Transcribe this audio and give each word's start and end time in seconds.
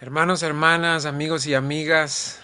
Hermanos, 0.00 0.44
hermanas, 0.44 1.06
amigos 1.06 1.44
y 1.48 1.54
amigas, 1.54 2.38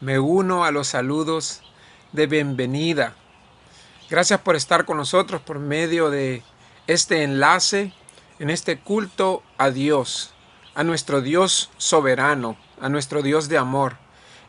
me 0.00 0.18
uno 0.18 0.64
a 0.64 0.72
los 0.72 0.88
saludos 0.88 1.62
de 2.10 2.26
bienvenida. 2.26 3.14
Gracias 4.10 4.40
por 4.40 4.56
estar 4.56 4.84
con 4.86 4.96
nosotros 4.96 5.40
por 5.40 5.60
medio 5.60 6.10
de 6.10 6.42
este 6.88 7.22
enlace 7.22 7.92
en 8.40 8.50
este 8.50 8.80
culto 8.80 9.44
a 9.56 9.70
Dios, 9.70 10.34
a 10.74 10.82
nuestro 10.82 11.20
Dios 11.20 11.70
soberano, 11.76 12.56
a 12.80 12.88
nuestro 12.88 13.22
Dios 13.22 13.48
de 13.48 13.58
amor. 13.58 13.98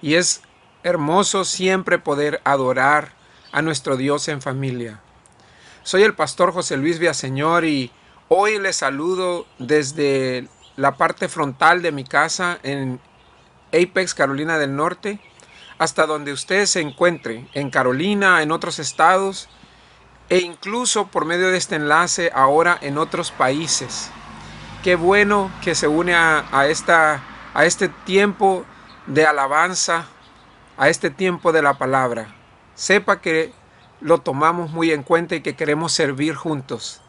Y 0.01 0.15
es 0.15 0.41
hermoso 0.81 1.45
siempre 1.45 1.99
poder 1.99 2.41
adorar 2.43 3.13
a 3.51 3.61
nuestro 3.61 3.97
Dios 3.97 4.27
en 4.29 4.41
familia. 4.41 4.99
Soy 5.83 6.01
el 6.01 6.15
pastor 6.15 6.53
José 6.53 6.75
Luis 6.77 6.97
Villaseñor 6.97 7.65
y 7.65 7.91
hoy 8.29 8.57
les 8.57 8.77
saludo 8.77 9.45
desde 9.59 10.49
la 10.77 10.95
parte 10.95 11.27
frontal 11.27 11.81
de 11.81 11.91
mi 11.91 12.05
casa 12.05 12.59
en 12.63 13.01
Apex, 13.73 14.13
Carolina 14.13 14.57
del 14.57 14.75
Norte, 14.75 15.19
hasta 15.77 16.05
donde 16.05 16.31
usted 16.31 16.65
se 16.65 16.81
encuentre, 16.81 17.47
en 17.53 17.69
Carolina, 17.69 18.41
en 18.41 18.51
otros 18.51 18.79
estados 18.79 19.49
e 20.29 20.39
incluso 20.39 21.07
por 21.07 21.25
medio 21.25 21.49
de 21.49 21.57
este 21.57 21.75
enlace 21.75 22.31
ahora 22.33 22.77
en 22.81 22.97
otros 22.97 23.31
países. 23.31 24.09
Qué 24.83 24.95
bueno 24.95 25.51
que 25.63 25.75
se 25.75 25.87
une 25.87 26.15
a, 26.15 26.67
esta, 26.67 27.23
a 27.53 27.65
este 27.65 27.89
tiempo 27.89 28.65
de 29.07 29.25
alabanza, 29.25 30.05
a 30.77 30.89
este 30.89 31.09
tiempo 31.09 31.51
de 31.51 31.61
la 31.61 31.77
palabra. 31.77 32.35
Sepa 32.75 33.21
que 33.21 33.53
lo 33.99 34.19
tomamos 34.19 34.71
muy 34.71 34.91
en 34.91 35.03
cuenta 35.03 35.35
y 35.35 35.41
que 35.41 35.55
queremos 35.55 35.91
servir 35.91 36.35
juntos. 36.35 37.01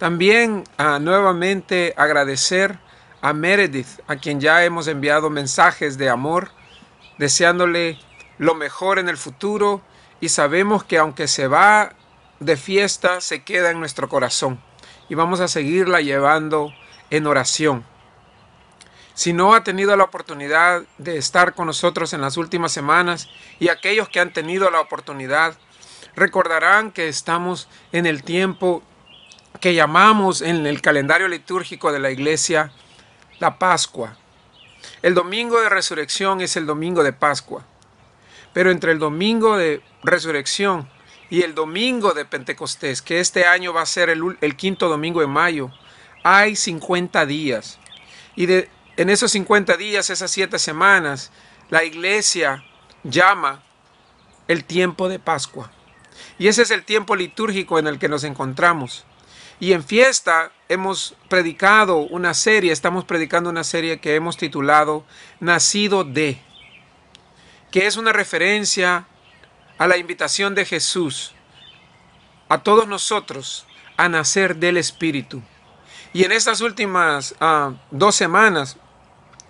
También 0.00 0.64
ah, 0.78 0.98
nuevamente 0.98 1.92
agradecer 1.94 2.78
a 3.20 3.34
Meredith, 3.34 4.00
a 4.06 4.16
quien 4.16 4.40
ya 4.40 4.64
hemos 4.64 4.88
enviado 4.88 5.28
mensajes 5.28 5.98
de 5.98 6.08
amor, 6.08 6.52
deseándole 7.18 7.98
lo 8.38 8.54
mejor 8.54 8.98
en 8.98 9.10
el 9.10 9.18
futuro 9.18 9.82
y 10.18 10.30
sabemos 10.30 10.84
que 10.84 10.96
aunque 10.96 11.28
se 11.28 11.48
va 11.48 11.92
de 12.38 12.56
fiesta, 12.56 13.20
se 13.20 13.44
queda 13.44 13.72
en 13.72 13.78
nuestro 13.78 14.08
corazón 14.08 14.58
y 15.10 15.16
vamos 15.16 15.40
a 15.40 15.48
seguirla 15.48 16.00
llevando 16.00 16.72
en 17.10 17.26
oración. 17.26 17.84
Si 19.12 19.34
no 19.34 19.52
ha 19.52 19.64
tenido 19.64 19.94
la 19.98 20.04
oportunidad 20.04 20.84
de 20.96 21.18
estar 21.18 21.52
con 21.52 21.66
nosotros 21.66 22.14
en 22.14 22.22
las 22.22 22.38
últimas 22.38 22.72
semanas 22.72 23.28
y 23.58 23.68
aquellos 23.68 24.08
que 24.08 24.20
han 24.20 24.32
tenido 24.32 24.70
la 24.70 24.80
oportunidad, 24.80 25.58
recordarán 26.16 26.90
que 26.90 27.08
estamos 27.08 27.68
en 27.92 28.06
el 28.06 28.22
tiempo 28.22 28.82
que 29.58 29.74
llamamos 29.74 30.42
en 30.42 30.66
el 30.66 30.80
calendario 30.80 31.28
litúrgico 31.28 31.92
de 31.92 31.98
la 31.98 32.10
iglesia 32.10 32.72
la 33.40 33.58
Pascua. 33.58 34.16
El 35.02 35.14
domingo 35.14 35.60
de 35.60 35.68
resurrección 35.68 36.40
es 36.40 36.56
el 36.56 36.66
domingo 36.66 37.02
de 37.02 37.12
Pascua. 37.12 37.64
Pero 38.52 38.70
entre 38.70 38.92
el 38.92 38.98
domingo 38.98 39.56
de 39.56 39.82
resurrección 40.02 40.88
y 41.28 41.42
el 41.42 41.54
domingo 41.54 42.12
de 42.12 42.24
Pentecostés, 42.24 43.00
que 43.02 43.20
este 43.20 43.46
año 43.46 43.72
va 43.72 43.82
a 43.82 43.86
ser 43.86 44.10
el, 44.10 44.56
quinto 44.56 44.88
domingo 44.88 45.20
de 45.20 45.26
mayo, 45.26 45.70
hay 46.22 46.56
50 46.56 47.24
días. 47.26 47.78
Y 48.34 48.46
en 48.52 49.10
esos 49.10 49.30
50 49.32 49.76
días, 49.76 50.10
esas 50.10 50.30
siete 50.30 50.58
semanas, 50.58 51.30
la 51.70 51.84
iglesia 51.84 52.64
llama 53.04 53.62
el 54.48 54.64
tiempo 54.64 55.08
de 55.08 55.18
Pascua. 55.18 55.70
Y 56.38 56.48
ese 56.48 56.62
es 56.62 56.70
el 56.70 56.84
tiempo 56.84 57.14
litúrgico 57.14 57.78
en 57.78 57.86
el 57.86 57.98
que 57.98 58.08
nos 58.08 58.24
encontramos. 58.24 59.04
Y 59.60 59.74
en 59.74 59.84
fiesta 59.84 60.52
hemos 60.70 61.14
predicado 61.28 61.98
una 61.98 62.32
serie, 62.32 62.72
estamos 62.72 63.04
predicando 63.04 63.50
una 63.50 63.62
serie 63.62 64.00
que 64.00 64.14
hemos 64.14 64.38
titulado 64.38 65.04
Nacido 65.38 66.02
de, 66.02 66.40
que 67.70 67.86
es 67.86 67.98
una 67.98 68.14
referencia 68.14 69.06
a 69.76 69.86
la 69.86 69.98
invitación 69.98 70.54
de 70.54 70.64
Jesús 70.64 71.34
a 72.48 72.62
todos 72.62 72.88
nosotros 72.88 73.66
a 73.98 74.08
nacer 74.08 74.56
del 74.56 74.78
Espíritu. 74.78 75.42
Y 76.14 76.24
en 76.24 76.32
estas 76.32 76.62
últimas 76.62 77.34
ah, 77.38 77.74
dos 77.90 78.16
semanas 78.16 78.78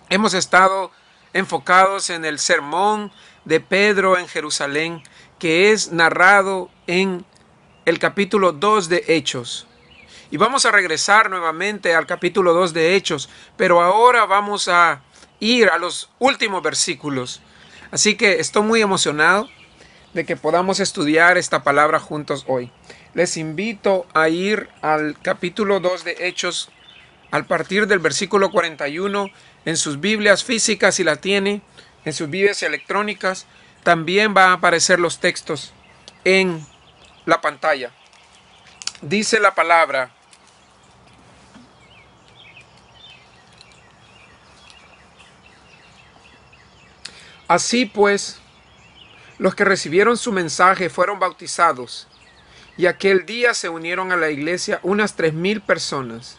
hemos 0.08 0.34
estado 0.34 0.90
enfocados 1.32 2.10
en 2.10 2.24
el 2.24 2.40
sermón 2.40 3.12
de 3.44 3.60
Pedro 3.60 4.18
en 4.18 4.26
Jerusalén, 4.26 5.02
que 5.38 5.70
es 5.70 5.92
narrado 5.92 6.68
en 6.88 7.24
el 7.86 7.98
capítulo 7.98 8.52
2 8.52 8.88
de 8.88 9.04
Hechos. 9.06 9.66
Y 10.32 10.36
vamos 10.36 10.64
a 10.64 10.70
regresar 10.70 11.28
nuevamente 11.28 11.92
al 11.92 12.06
capítulo 12.06 12.52
2 12.54 12.72
de 12.72 12.94
Hechos, 12.94 13.28
pero 13.56 13.82
ahora 13.82 14.26
vamos 14.26 14.68
a 14.68 15.02
ir 15.40 15.68
a 15.70 15.78
los 15.78 16.08
últimos 16.20 16.62
versículos. 16.62 17.40
Así 17.90 18.14
que 18.14 18.38
estoy 18.38 18.62
muy 18.62 18.80
emocionado 18.80 19.48
de 20.14 20.24
que 20.24 20.36
podamos 20.36 20.78
estudiar 20.78 21.36
esta 21.36 21.64
palabra 21.64 21.98
juntos 21.98 22.44
hoy. 22.46 22.70
Les 23.12 23.36
invito 23.36 24.06
a 24.14 24.28
ir 24.28 24.68
al 24.82 25.18
capítulo 25.20 25.80
2 25.80 26.04
de 26.04 26.16
Hechos 26.20 26.70
al 27.32 27.46
partir 27.46 27.88
del 27.88 27.98
versículo 27.98 28.52
41 28.52 29.30
en 29.64 29.76
sus 29.76 29.98
Biblias 29.98 30.44
físicas 30.44 30.94
si 30.94 31.02
la 31.02 31.16
tiene, 31.16 31.60
en 32.04 32.12
sus 32.12 32.30
Biblias 32.30 32.62
electrónicas. 32.62 33.46
También 33.82 34.32
van 34.32 34.50
a 34.50 34.54
aparecer 34.54 35.00
los 35.00 35.18
textos 35.18 35.72
en 36.22 36.64
la 37.26 37.40
pantalla. 37.40 37.90
Dice 39.02 39.40
la 39.40 39.54
palabra, 39.54 40.12
Así 47.50 47.84
pues, 47.84 48.38
los 49.38 49.56
que 49.56 49.64
recibieron 49.64 50.16
su 50.16 50.30
mensaje 50.30 50.88
fueron 50.88 51.18
bautizados, 51.18 52.06
y 52.76 52.86
aquel 52.86 53.26
día 53.26 53.54
se 53.54 53.68
unieron 53.68 54.12
a 54.12 54.16
la 54.16 54.30
iglesia 54.30 54.78
unas 54.84 55.16
tres 55.16 55.34
mil 55.34 55.60
personas. 55.60 56.38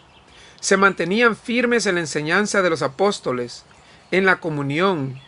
Se 0.62 0.78
mantenían 0.78 1.36
firmes 1.36 1.86
en 1.86 1.96
la 1.96 2.00
enseñanza 2.00 2.62
de 2.62 2.70
los 2.70 2.82
apóstoles, 2.82 3.66
en 4.12 4.24
la 4.26 4.40
comunión, 4.40 5.20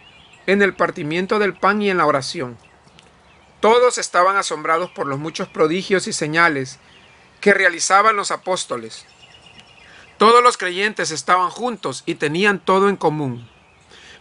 en 0.47 0.61
el 0.61 0.73
partimiento 0.73 1.37
del 1.37 1.53
pan 1.53 1.81
y 1.81 1.89
en 1.89 1.97
la 1.97 2.05
oración. 2.05 2.57
Todos 3.59 3.97
estaban 3.97 4.37
asombrados 4.37 4.89
por 4.91 5.05
los 5.05 5.19
muchos 5.19 5.49
prodigios 5.49 6.07
y 6.07 6.13
señales 6.13 6.79
que 7.41 7.53
realizaban 7.53 8.15
los 8.15 8.31
apóstoles. 8.31 9.05
Todos 10.17 10.41
los 10.41 10.55
creyentes 10.55 11.11
estaban 11.11 11.49
juntos 11.49 12.03
y 12.05 12.15
tenían 12.15 12.63
todo 12.63 12.87
en 12.87 12.95
común 12.95 13.49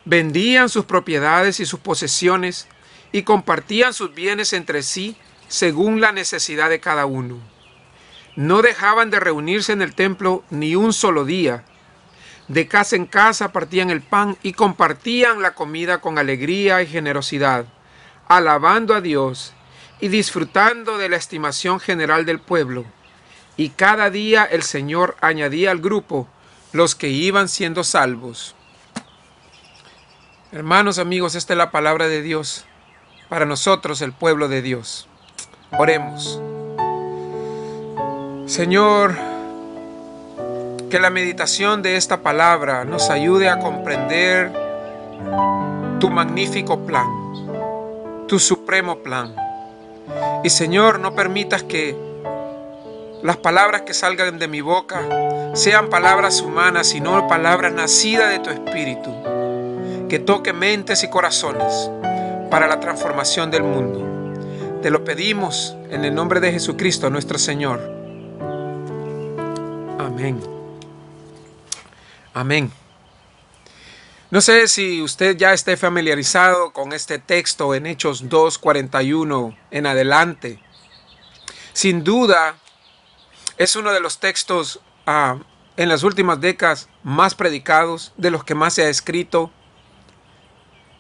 vendían 0.05 0.69
sus 0.69 0.85
propiedades 0.85 1.61
y 1.61 1.67
sus 1.67 1.81
posesiones 1.81 2.69
y 3.13 3.23
compartían 3.23 3.93
sus 3.95 4.15
bienes 4.15 4.53
entre 4.53 4.83
sí 4.83 5.17
según 5.49 6.01
la 6.01 6.13
necesidad 6.13 6.71
de 6.71 6.81
cada 6.81 7.07
uno. 7.07 7.39
No 8.35 8.63
dejaban 8.63 9.11
de 9.11 9.21
reunirse 9.21 9.73
en 9.73 9.83
el 9.83 9.95
templo 9.95 10.43
ni 10.51 10.75
un 10.75 10.93
solo 10.93 11.25
día. 11.25 11.65
De 12.49 12.67
casa 12.67 12.97
en 12.97 13.07
casa 13.07 13.53
partían 13.53 13.91
el 13.91 14.01
pan 14.01 14.37
y 14.43 14.55
compartían 14.55 15.43
la 15.43 15.55
comida 15.55 16.01
con 16.01 16.19
alegría 16.19 16.83
y 16.83 16.87
generosidad, 16.87 17.67
alabando 18.29 18.95
a 18.95 19.01
Dios 19.01 19.53
y 20.01 20.09
disfrutando 20.09 20.99
de 20.99 21.11
la 21.11 21.17
estimación 21.17 21.79
general 21.79 22.25
del 22.25 22.41
pueblo. 22.41 22.87
Y 23.59 23.69
cada 23.69 24.09
día 24.09 24.45
el 24.45 24.63
Señor 24.63 25.17
añadía 25.21 25.71
al 25.71 25.79
grupo 25.79 26.27
los 26.73 26.95
que 26.95 27.11
iban 27.11 27.49
siendo 27.49 27.85
salvos. 27.85 28.57
Hermanos, 30.55 30.99
amigos, 30.99 31.35
esta 31.35 31.55
es 31.55 31.57
la 31.57 31.71
palabra 31.71 32.09
de 32.09 32.21
Dios 32.21 32.67
para 33.31 33.47
nosotros, 33.47 34.03
el 34.03 34.13
pueblo 34.13 34.49
de 34.49 34.61
Dios. 34.61 35.09
Oremos. 35.79 36.43
Señor, 38.45 39.15
que 40.91 41.01
la 41.01 41.09
meditación 41.09 41.81
de 41.81 41.97
esta 41.97 42.21
palabra 42.21 42.85
nos 42.85 43.09
ayude 43.09 43.49
a 43.49 43.61
comprender 43.61 44.53
tu 45.99 46.11
magnífico 46.11 46.85
plan, 46.85 47.09
tu 48.29 48.39
supremo 48.39 48.99
plan. 48.99 49.35
Y 50.45 50.51
Señor, 50.51 51.01
no 51.01 51.15
permitas 51.15 51.63
que 51.63 51.97
las 53.23 53.39
palabras 53.39 53.83
que 53.83 53.95
salgan 53.95 54.39
de 54.39 54.49
mi 54.49 54.61
boca 54.61 55.01
sean 55.55 55.89
palabras 55.89 56.43
humanas, 56.43 56.89
sino 56.89 57.27
palabras 57.27 57.73
nacidas 57.73 58.29
de 58.29 58.39
tu 58.41 58.51
espíritu 58.51 59.22
que 60.13 60.19
toque 60.19 60.53
mentes 60.53 61.03
y 61.05 61.09
corazones 61.09 61.91
para 62.51 62.67
la 62.67 62.81
transformación 62.81 63.51
del 63.51 63.63
mundo. 63.63 64.83
Te 64.83 64.91
lo 64.91 65.05
pedimos 65.05 65.75
en 65.89 66.05
el 66.05 66.15
nombre 66.15 66.39
de 66.39 66.53
Jesucristo 66.53 67.09
nuestro 67.09 67.39
Señor. 67.39 67.81
Amén. 69.99 70.39
Amén. 72.35 72.71
No 74.31 74.43
sé 74.43 74.69
si 74.69 75.01
usted 75.01 75.35
ya 75.39 75.55
esté 75.55 75.79
familiarizado 75.79 76.75
con 76.75 76.93
este 76.93 77.19
texto 77.19 77.75
en 77.75 77.87
Hechos 77.87 78.29
2.41 78.29 79.57
en 79.71 79.87
adelante. 79.87 80.63
Sin 81.73 82.05
duda, 82.05 82.57
es 83.57 83.77
uno 83.77 83.95
de 83.95 84.01
los 84.01 84.19
textos 84.19 84.81
ah, 85.07 85.39
en 85.79 85.89
las 85.89 86.03
últimas 86.03 86.39
décadas 86.39 86.91
más 87.03 87.35
predicados, 87.35 88.13
de 88.19 88.31
los 88.31 88.45
que 88.45 88.55
más 88.55 88.75
se 88.75 88.83
ha 88.83 88.91
escrito. 88.91 89.51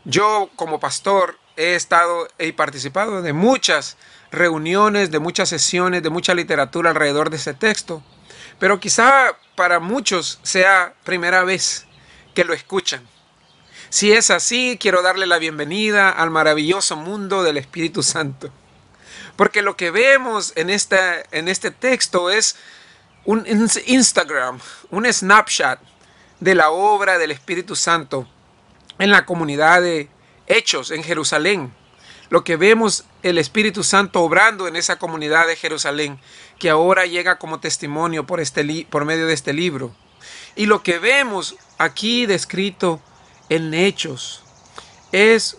Yo 0.05 0.51
como 0.57 0.81
pastor 0.81 1.39
he 1.57 1.77
estado 1.77 2.27
y 2.39 2.53
participado 2.53 3.23
de 3.23 3.33
muchas 3.33 3.97
reuniones, 4.33 5.13
de 5.13 5.21
muchas 5.21 5.49
sesiones, 5.49 6.03
de 6.03 6.11
mucha 6.11 6.35
literatura 6.35 6.91
alrededor 6.91 7.31
de 7.31 7.37
ese 7.37 7.55
texto, 7.55 8.03
pero 8.59 8.81
quizá 8.81 9.37
para 9.55 9.79
muchos 9.79 10.41
sea 10.43 10.95
primera 11.05 11.45
vez 11.45 11.87
que 12.35 12.45
lo 12.45 12.53
escuchan. 12.53 13.07
Si 13.91 14.13
es 14.13 14.31
así, 14.31 14.79
quiero 14.81 15.03
darle 15.03 15.27
la 15.27 15.39
bienvenida 15.39 16.11
al 16.11 16.31
maravilloso 16.31 16.97
mundo 16.97 17.43
del 17.43 17.59
Espíritu 17.59 18.03
Santo. 18.03 18.51
Porque 19.37 19.63
lo 19.63 19.77
que 19.77 19.91
vemos 19.91 20.53
en, 20.57 20.71
esta, 20.71 21.23
en 21.31 21.49
este 21.49 21.71
texto 21.71 22.31
es 22.31 22.57
un 23.25 23.47
Instagram, 23.87 24.59
un 24.91 25.13
snapshot 25.13 25.79
de 26.41 26.55
la 26.55 26.71
obra 26.71 27.19
del 27.19 27.31
Espíritu 27.31 27.77
Santo 27.77 28.27
en 29.03 29.11
la 29.11 29.27
comunidad 29.27 29.83
de 29.83 30.09
Hechos 30.47 30.93
en 30.93 31.03
Jerusalén. 31.03 31.75
Lo 32.31 32.45
que 32.45 32.55
vemos 32.55 33.05
el 33.25 33.37
Espíritu 33.37 33.83
Santo 33.83 34.21
obrando 34.21 34.69
en 34.69 34.77
esa 34.77 34.97
comunidad 34.97 35.49
de 35.49 35.57
Jerusalén, 35.57 36.21
que 36.61 36.71
ahora 36.71 37.05
llega 37.05 37.37
como 37.37 37.59
testimonio 37.59 38.29
por, 38.29 38.39
este 38.39 38.87
por 38.89 39.05
medio 39.05 39.27
de 39.27 39.35
este 39.35 39.53
libro. 39.53 39.93
Y 40.55 40.67
lo 40.67 40.85
que 40.85 41.01
vemos 41.01 41.57
aquí 41.79 42.27
descrito 42.27 43.01
en 43.49 43.75
Hechos 43.75 44.45
es 45.11 45.59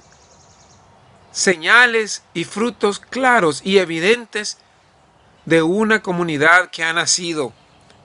señales 1.33 2.23
y 2.33 2.45
frutos 2.45 3.01
claros 3.01 3.59
y 3.65 3.79
evidentes 3.79 4.57
de 5.43 5.63
una 5.63 6.01
comunidad 6.01 6.69
que 6.69 6.85
ha 6.85 6.93
nacido 6.93 7.51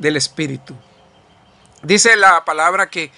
del 0.00 0.17
Espíritu. 0.17 0.75
Dice 1.84 2.17
la 2.17 2.44
palabra 2.44 2.91
que 2.91 3.12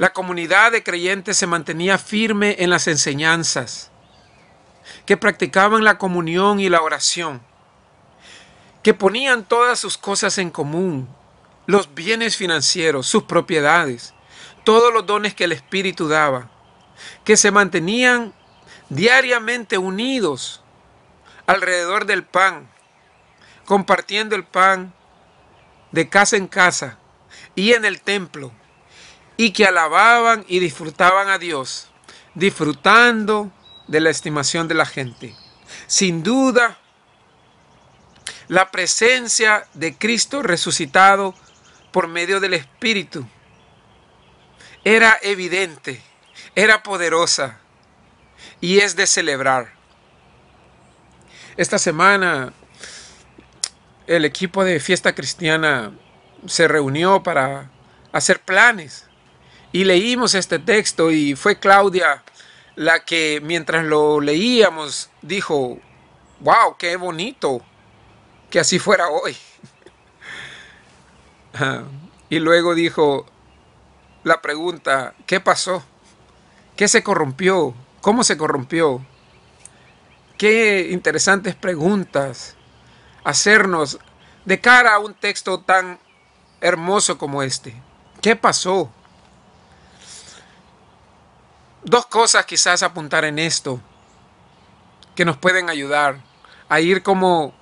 la 0.00 0.14
comunidad 0.14 0.72
de 0.72 0.82
creyentes 0.82 1.36
se 1.36 1.46
mantenía 1.46 1.98
firme 1.98 2.56
en 2.60 2.70
las 2.70 2.88
enseñanzas, 2.88 3.90
que 5.04 5.18
practicaban 5.18 5.84
la 5.84 5.98
comunión 5.98 6.58
y 6.58 6.70
la 6.70 6.80
oración, 6.80 7.42
que 8.82 8.94
ponían 8.94 9.44
todas 9.44 9.78
sus 9.78 9.98
cosas 9.98 10.38
en 10.38 10.48
común, 10.48 11.06
los 11.66 11.94
bienes 11.94 12.34
financieros, 12.38 13.08
sus 13.08 13.24
propiedades, 13.24 14.14
todos 14.64 14.90
los 14.90 15.04
dones 15.04 15.34
que 15.34 15.44
el 15.44 15.52
Espíritu 15.52 16.08
daba, 16.08 16.50
que 17.22 17.36
se 17.36 17.50
mantenían 17.50 18.32
diariamente 18.88 19.76
unidos 19.76 20.62
alrededor 21.46 22.06
del 22.06 22.24
pan, 22.24 22.70
compartiendo 23.66 24.34
el 24.34 24.44
pan 24.44 24.94
de 25.92 26.08
casa 26.08 26.38
en 26.38 26.46
casa 26.46 26.96
y 27.54 27.74
en 27.74 27.84
el 27.84 28.00
templo, 28.00 28.50
y 29.40 29.52
que 29.52 29.64
alababan 29.64 30.44
y 30.48 30.58
disfrutaban 30.58 31.30
a 31.30 31.38
Dios, 31.38 31.88
disfrutando 32.34 33.50
de 33.88 34.00
la 34.00 34.10
estimación 34.10 34.68
de 34.68 34.74
la 34.74 34.84
gente. 34.84 35.34
Sin 35.86 36.22
duda, 36.22 36.76
la 38.48 38.70
presencia 38.70 39.66
de 39.72 39.96
Cristo 39.96 40.42
resucitado 40.42 41.34
por 41.90 42.06
medio 42.06 42.38
del 42.38 42.52
Espíritu 42.52 43.26
era 44.84 45.18
evidente, 45.22 46.02
era 46.54 46.82
poderosa 46.82 47.60
y 48.60 48.80
es 48.80 48.94
de 48.94 49.06
celebrar. 49.06 49.72
Esta 51.56 51.78
semana 51.78 52.52
el 54.06 54.26
equipo 54.26 54.64
de 54.64 54.80
fiesta 54.80 55.14
cristiana 55.14 55.92
se 56.46 56.68
reunió 56.68 57.22
para 57.22 57.70
hacer 58.12 58.42
planes 58.42 59.06
y 59.72 59.84
leímos 59.84 60.34
este 60.34 60.58
texto 60.58 61.10
y 61.10 61.34
fue 61.34 61.58
Claudia 61.58 62.22
la 62.76 63.04
que 63.04 63.40
mientras 63.42 63.84
lo 63.84 64.20
leíamos 64.20 65.10
dijo, 65.22 65.78
wow, 66.40 66.76
qué 66.78 66.96
bonito 66.96 67.62
que 68.50 68.60
así 68.60 68.78
fuera 68.78 69.08
hoy. 69.08 69.36
y 72.30 72.38
luego 72.38 72.74
dijo 72.74 73.26
la 74.24 74.40
pregunta, 74.40 75.14
¿qué 75.26 75.40
pasó? 75.40 75.84
¿Qué 76.76 76.88
se 76.88 77.02
corrompió? 77.02 77.74
¿Cómo 78.00 78.24
se 78.24 78.36
corrompió? 78.36 79.04
Qué 80.38 80.88
interesantes 80.90 81.54
preguntas 81.54 82.56
hacernos 83.24 83.98
de 84.44 84.60
cara 84.60 84.94
a 84.94 84.98
un 84.98 85.14
texto 85.14 85.60
tan 85.60 85.98
hermoso 86.60 87.18
como 87.18 87.42
este. 87.42 87.74
¿Qué 88.22 88.36
pasó? 88.36 88.90
Dos 91.82 92.06
cosas 92.06 92.44
quizás 92.44 92.82
apuntar 92.82 93.24
en 93.24 93.38
esto 93.38 93.80
que 95.14 95.24
nos 95.24 95.36
pueden 95.36 95.70
ayudar 95.70 96.20
a 96.68 96.80
ir 96.80 97.02
como 97.02 97.54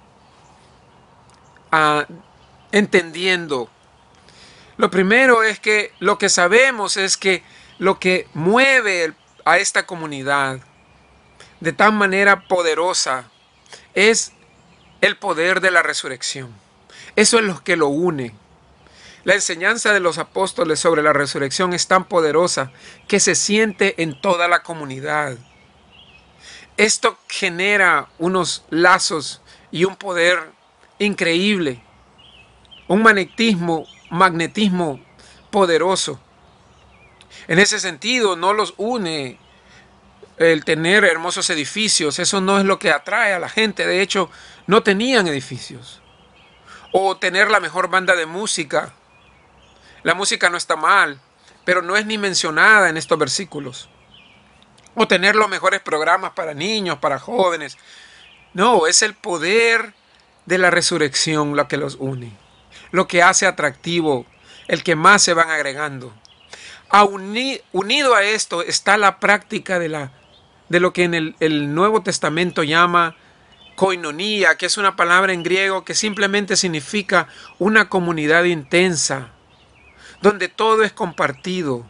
a, 1.71 2.07
entendiendo. 2.73 3.71
Lo 4.77 4.91
primero 4.91 5.43
es 5.43 5.61
que 5.61 5.93
lo 5.99 6.19
que 6.19 6.29
sabemos 6.29 6.97
es 6.97 7.17
que 7.17 7.43
lo 7.79 7.99
que 7.99 8.29
mueve 8.35 9.15
a 9.45 9.59
esta 9.59 9.87
comunidad 9.87 10.61
de 11.61 11.73
tan 11.73 11.97
manera 11.97 12.47
poderosa 12.47 13.25
es 13.95 14.33
el 15.01 15.17
poder 15.17 15.61
de 15.61 15.71
la 15.71 15.83
resurrección. 15.83 16.53
Eso 17.17 17.39
es 17.39 17.45
lo 17.45 17.63
que 17.63 17.77
lo 17.77 17.89
une. 17.89 18.35
La 19.25 19.35
enseñanza 19.35 19.93
de 19.93 20.01
los 20.01 20.19
apóstoles 20.19 20.81
sobre 20.81 21.03
la 21.03 21.13
resurrección 21.13 21.73
es 21.75 21.87
tan 21.87 22.05
poderosa 22.05 22.73
que 23.07 23.21
se 23.21 23.35
siente 23.35 24.03
en 24.03 24.21
toda 24.21 24.49
la 24.49 24.63
comunidad. 24.63 25.37
Esto 26.77 27.19
genera 27.29 28.09
unos 28.19 28.65
lazos 28.71 29.43
y 29.71 29.85
un 29.85 29.97
poder 29.97 30.53
increíble, 30.99 31.83
un 32.87 33.03
magnetismo, 33.03 33.87
magnetismo 34.11 35.01
poderoso 35.51 36.21
en 37.49 37.59
ese 37.59 37.81
sentido, 37.81 38.37
no 38.37 38.53
los 38.53 38.75
une 38.77 39.39
el 40.37 40.65
tener 40.65 41.05
hermosos 41.05 41.49
edificios. 41.49 42.19
Eso 42.19 42.41
no 42.43 42.59
es 42.59 42.65
lo 42.65 42.79
que 42.79 42.91
atrae 42.91 43.33
a 43.33 43.39
la 43.39 43.49
gente. 43.49 43.87
De 43.87 44.03
hecho, 44.03 44.31
no 44.67 44.83
tenían 44.83 45.27
edificios. 45.27 46.03
O 46.93 47.17
tener 47.17 47.51
la 47.51 47.61
mejor 47.61 47.89
banda 47.89 48.15
de 48.17 48.27
música. 48.27 48.95
La 50.03 50.15
música 50.15 50.51
no 50.51 50.57
está 50.57 50.77
mal, 50.77 51.21
pero 51.65 51.83
no 51.83 51.97
es 51.97 52.07
ni 52.07 52.19
mencionada 52.19 52.89
en 52.89 52.97
estos 52.97 53.19
versículos. 53.19 53.89
O 54.95 55.07
tener 55.07 55.37
los 55.37 55.49
mejores 55.49 55.81
programas 55.81 56.33
para 56.33 56.55
niños, 56.55 56.99
para 56.99 57.19
jóvenes. 57.19 57.77
No, 58.55 58.87
es 58.87 59.03
el 59.03 59.15
poder 59.15 59.95
de 60.47 60.59
la 60.59 60.71
resurrección 60.71 61.57
lo 61.57 61.69
que 61.69 61.77
los 61.77 61.97
une. 61.97 62.33
Lo 62.91 63.07
que 63.07 63.23
hace 63.23 63.47
atractivo, 63.47 64.27
el 64.67 64.83
que 64.83 64.97
más 64.97 65.23
se 65.23 65.35
van 65.35 65.51
agregando 65.51 66.13
unido 67.73 68.15
a 68.15 68.23
esto 68.23 68.63
está 68.63 68.97
la 68.97 69.21
práctica 69.21 69.79
de, 69.79 69.89
la, 69.89 70.13
de 70.69 70.81
lo 70.81 70.93
que 70.93 71.05
en 71.05 71.15
el, 71.15 71.37
el 71.41 71.75
Nuevo 71.75 72.03
Testamento 72.03 72.63
llama 72.63 73.17
koinonía, 73.77 74.57
que 74.57 74.67
es 74.67 74.77
una 74.77 74.97
palabra 74.97 75.33
en 75.33 75.43
griego 75.43 75.85
que 75.85 75.95
simplemente 75.95 76.57
significa 76.57 77.29
una 77.59 77.89
comunidad 77.89 78.45
intensa, 78.45 79.31
donde 80.21 80.49
todo 80.49 80.83
es 80.83 80.93
compartido. 80.93 81.89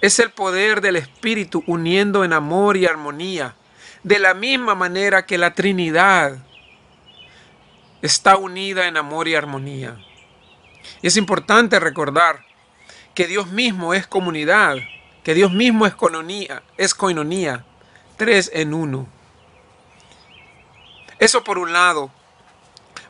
Es 0.00 0.18
el 0.18 0.30
poder 0.30 0.80
del 0.80 0.96
Espíritu 0.96 1.64
uniendo 1.66 2.24
en 2.24 2.32
amor 2.32 2.76
y 2.76 2.86
armonía, 2.86 3.56
de 4.02 4.18
la 4.18 4.34
misma 4.34 4.74
manera 4.74 5.26
que 5.26 5.38
la 5.38 5.54
Trinidad 5.54 6.38
está 8.02 8.36
unida 8.36 8.86
en 8.86 8.96
amor 8.96 9.28
y 9.28 9.34
armonía. 9.34 9.96
Es 11.02 11.16
importante 11.16 11.80
recordar 11.80 12.44
que 13.14 13.26
Dios 13.26 13.48
mismo 13.48 13.94
es 13.94 14.06
comunidad, 14.06 14.76
que 15.22 15.34
Dios 15.34 15.52
mismo 15.52 15.86
es 15.86 15.94
coinonía, 15.94 16.62
es 16.76 16.94
coinonía, 16.94 17.64
tres 18.16 18.50
en 18.52 18.74
uno. 18.74 19.08
Eso 21.18 21.42
por 21.42 21.58
un 21.58 21.72
lado. 21.72 22.10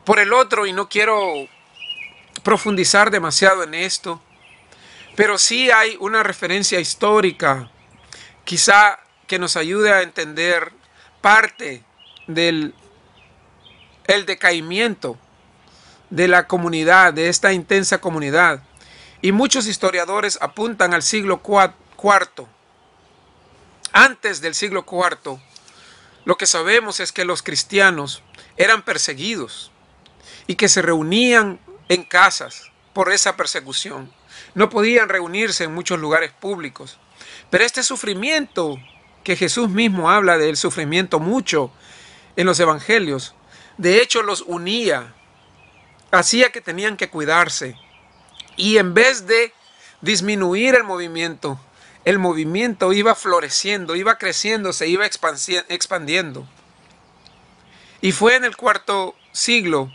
Por 0.05 0.19
el 0.19 0.31
otro, 0.31 0.65
y 0.65 0.71
no 0.71 0.87
quiero 0.87 1.47
profundizar 2.43 3.11
demasiado 3.11 3.63
en 3.63 3.73
esto, 3.73 4.21
pero 5.15 5.37
sí 5.37 5.71
hay 5.71 5.97
una 5.99 6.23
referencia 6.23 6.79
histórica, 6.79 7.69
quizá 8.43 8.99
que 9.27 9.39
nos 9.39 9.55
ayude 9.55 9.91
a 9.91 10.01
entender 10.01 10.71
parte 11.21 11.83
del 12.27 12.73
el 14.07 14.25
decaimiento 14.25 15.17
de 16.09 16.27
la 16.27 16.47
comunidad, 16.47 17.13
de 17.13 17.29
esta 17.29 17.53
intensa 17.53 17.99
comunidad. 17.99 18.63
Y 19.21 19.31
muchos 19.31 19.67
historiadores 19.67 20.37
apuntan 20.41 20.93
al 20.93 21.01
siglo 21.01 21.41
IV. 21.43 22.47
Antes 23.91 24.41
del 24.41 24.53
siglo 24.53 24.85
IV, 24.87 25.39
lo 26.25 26.37
que 26.37 26.45
sabemos 26.45 26.99
es 26.99 27.11
que 27.11 27.25
los 27.25 27.41
cristianos 27.41 28.21
eran 28.57 28.83
perseguidos 28.83 29.71
y 30.47 30.55
que 30.55 30.69
se 30.69 30.81
reunían 30.81 31.59
en 31.89 32.03
casas 32.03 32.71
por 32.93 33.11
esa 33.11 33.35
persecución. 33.35 34.11
No 34.55 34.69
podían 34.69 35.09
reunirse 35.09 35.65
en 35.65 35.73
muchos 35.73 35.99
lugares 35.99 36.31
públicos. 36.31 36.97
Pero 37.49 37.63
este 37.63 37.83
sufrimiento, 37.83 38.79
que 39.23 39.35
Jesús 39.35 39.69
mismo 39.69 40.09
habla 40.09 40.37
del 40.37 40.57
sufrimiento 40.57 41.19
mucho 41.19 41.71
en 42.35 42.47
los 42.47 42.59
evangelios, 42.59 43.35
de 43.77 44.01
hecho 44.01 44.23
los 44.23 44.41
unía, 44.41 45.13
hacía 46.11 46.51
que 46.51 46.61
tenían 46.61 46.97
que 46.97 47.09
cuidarse. 47.09 47.75
Y 48.55 48.77
en 48.77 48.93
vez 48.93 49.27
de 49.27 49.53
disminuir 50.01 50.75
el 50.75 50.83
movimiento, 50.83 51.59
el 52.05 52.19
movimiento 52.19 52.93
iba 52.93 53.15
floreciendo, 53.15 53.95
iba 53.95 54.17
creciendo, 54.17 54.73
se 54.73 54.87
iba 54.87 55.05
expandiendo. 55.05 56.47
Y 57.99 58.11
fue 58.11 58.35
en 58.35 58.45
el 58.45 58.55
cuarto 58.55 59.15
siglo 59.31 59.91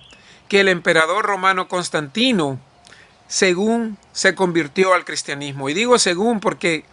que 0.49 0.61
el 0.61 0.69
emperador 0.69 1.25
romano 1.25 1.69
Constantino, 1.69 2.61
según 3.31 3.97
se 4.13 4.35
convirtió 4.35 4.93
al 4.93 5.05
cristianismo. 5.05 5.69
Y 5.69 5.75
digo 5.75 6.01
según 6.01 6.41
porque 6.41 6.85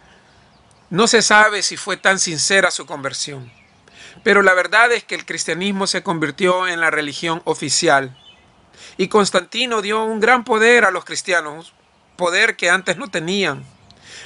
no 0.88 1.08
se 1.08 1.20
sabe 1.20 1.62
si 1.62 1.76
fue 1.76 1.96
tan 1.96 2.20
sincera 2.20 2.70
su 2.70 2.86
conversión. 2.86 3.50
Pero 4.22 4.42
la 4.42 4.54
verdad 4.54 4.92
es 4.92 5.02
que 5.02 5.16
el 5.16 5.26
cristianismo 5.26 5.88
se 5.88 6.04
convirtió 6.04 6.68
en 6.68 6.80
la 6.80 6.92
religión 6.92 7.42
oficial. 7.44 8.16
Y 8.96 9.08
Constantino 9.08 9.82
dio 9.82 10.04
un 10.04 10.20
gran 10.20 10.44
poder 10.44 10.84
a 10.84 10.92
los 10.92 11.04
cristianos, 11.04 11.74
poder 12.16 12.56
que 12.56 12.70
antes 12.70 12.96
no 12.98 13.08
tenían. 13.08 13.64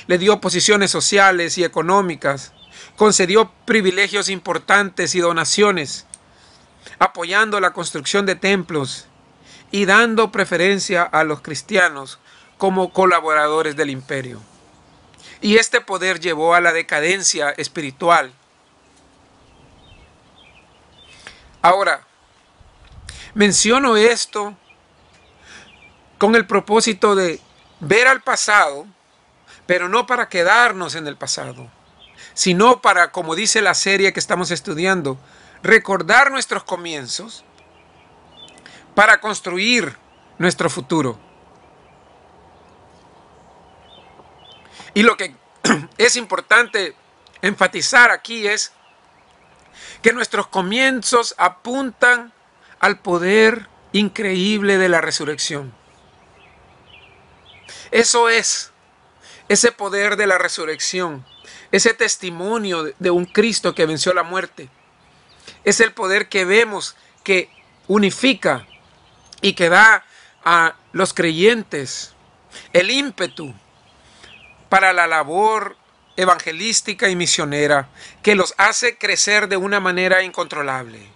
Le 0.07 0.19
dio 0.19 0.38
posiciones 0.38 0.90
sociales 0.90 1.57
y 1.57 1.64
económicas, 1.64 2.52
concedió 2.97 3.50
privilegios 3.64 4.28
importantes 4.28 5.14
y 5.14 5.21
donaciones, 5.21 6.07
apoyando 6.99 7.59
la 7.59 7.73
construcción 7.73 8.26
de 8.26 8.35
templos 8.35 9.09
y 9.72 9.86
dando 9.86 10.30
preferencia 10.30 11.02
a 11.02 11.24
los 11.24 11.40
cristianos 11.40 12.20
como 12.58 12.92
colaboradores 12.92 13.74
del 13.74 13.90
imperio. 13.90 14.40
Y 15.40 15.56
este 15.56 15.80
poder 15.80 16.20
llevó 16.20 16.54
a 16.54 16.60
la 16.60 16.72
decadencia 16.72 17.50
espiritual. 17.50 18.32
Ahora, 21.62 22.06
menciono 23.34 23.96
esto 23.96 24.54
con 26.18 26.36
el 26.36 26.46
propósito 26.46 27.16
de 27.16 27.40
ver 27.80 28.06
al 28.06 28.20
pasado, 28.20 28.86
pero 29.66 29.88
no 29.88 30.06
para 30.06 30.28
quedarnos 30.28 30.94
en 30.94 31.06
el 31.06 31.16
pasado, 31.16 31.68
sino 32.34 32.82
para, 32.82 33.10
como 33.10 33.34
dice 33.34 33.62
la 33.62 33.74
serie 33.74 34.12
que 34.12 34.20
estamos 34.20 34.50
estudiando, 34.50 35.18
recordar 35.62 36.30
nuestros 36.30 36.62
comienzos 36.62 37.44
para 38.94 39.20
construir 39.20 39.96
nuestro 40.38 40.68
futuro. 40.68 41.18
Y 44.94 45.02
lo 45.02 45.16
que 45.16 45.34
es 45.99 46.16
importante 46.16 46.94
enfatizar 47.40 48.11
aquí 48.11 48.46
es 48.46 48.72
que 50.02 50.12
nuestros 50.12 50.49
comienzos 50.49 51.34
apuntan 51.38 52.32
al 52.80 52.99
poder 52.99 53.68
increíble 53.92 54.78
de 54.78 54.88
la 54.88 55.00
resurrección. 55.00 55.72
Eso 57.90 58.28
es, 58.28 58.72
ese 59.49 59.72
poder 59.72 60.16
de 60.16 60.26
la 60.26 60.38
resurrección, 60.38 61.25
ese 61.70 61.94
testimonio 61.94 62.92
de 62.99 63.11
un 63.11 63.25
Cristo 63.25 63.75
que 63.75 63.87
venció 63.87 64.12
la 64.12 64.22
muerte. 64.22 64.68
Es 65.64 65.80
el 65.80 65.92
poder 65.92 66.28
que 66.28 66.44
vemos 66.44 66.96
que 67.22 67.50
unifica 67.87 68.66
y 69.42 69.52
que 69.52 69.68
da 69.68 70.04
a 70.44 70.75
los 70.92 71.12
creyentes 71.12 72.14
el 72.72 72.90
ímpetu 72.90 73.52
para 74.68 74.94
la 74.94 75.06
labor 75.06 75.76
evangelística 76.16 77.08
y 77.08 77.16
misionera 77.16 77.88
que 78.22 78.34
los 78.34 78.54
hace 78.56 78.96
crecer 78.96 79.49
de 79.49 79.56
una 79.56 79.80
manera 79.80 80.22
incontrolable. 80.22 81.06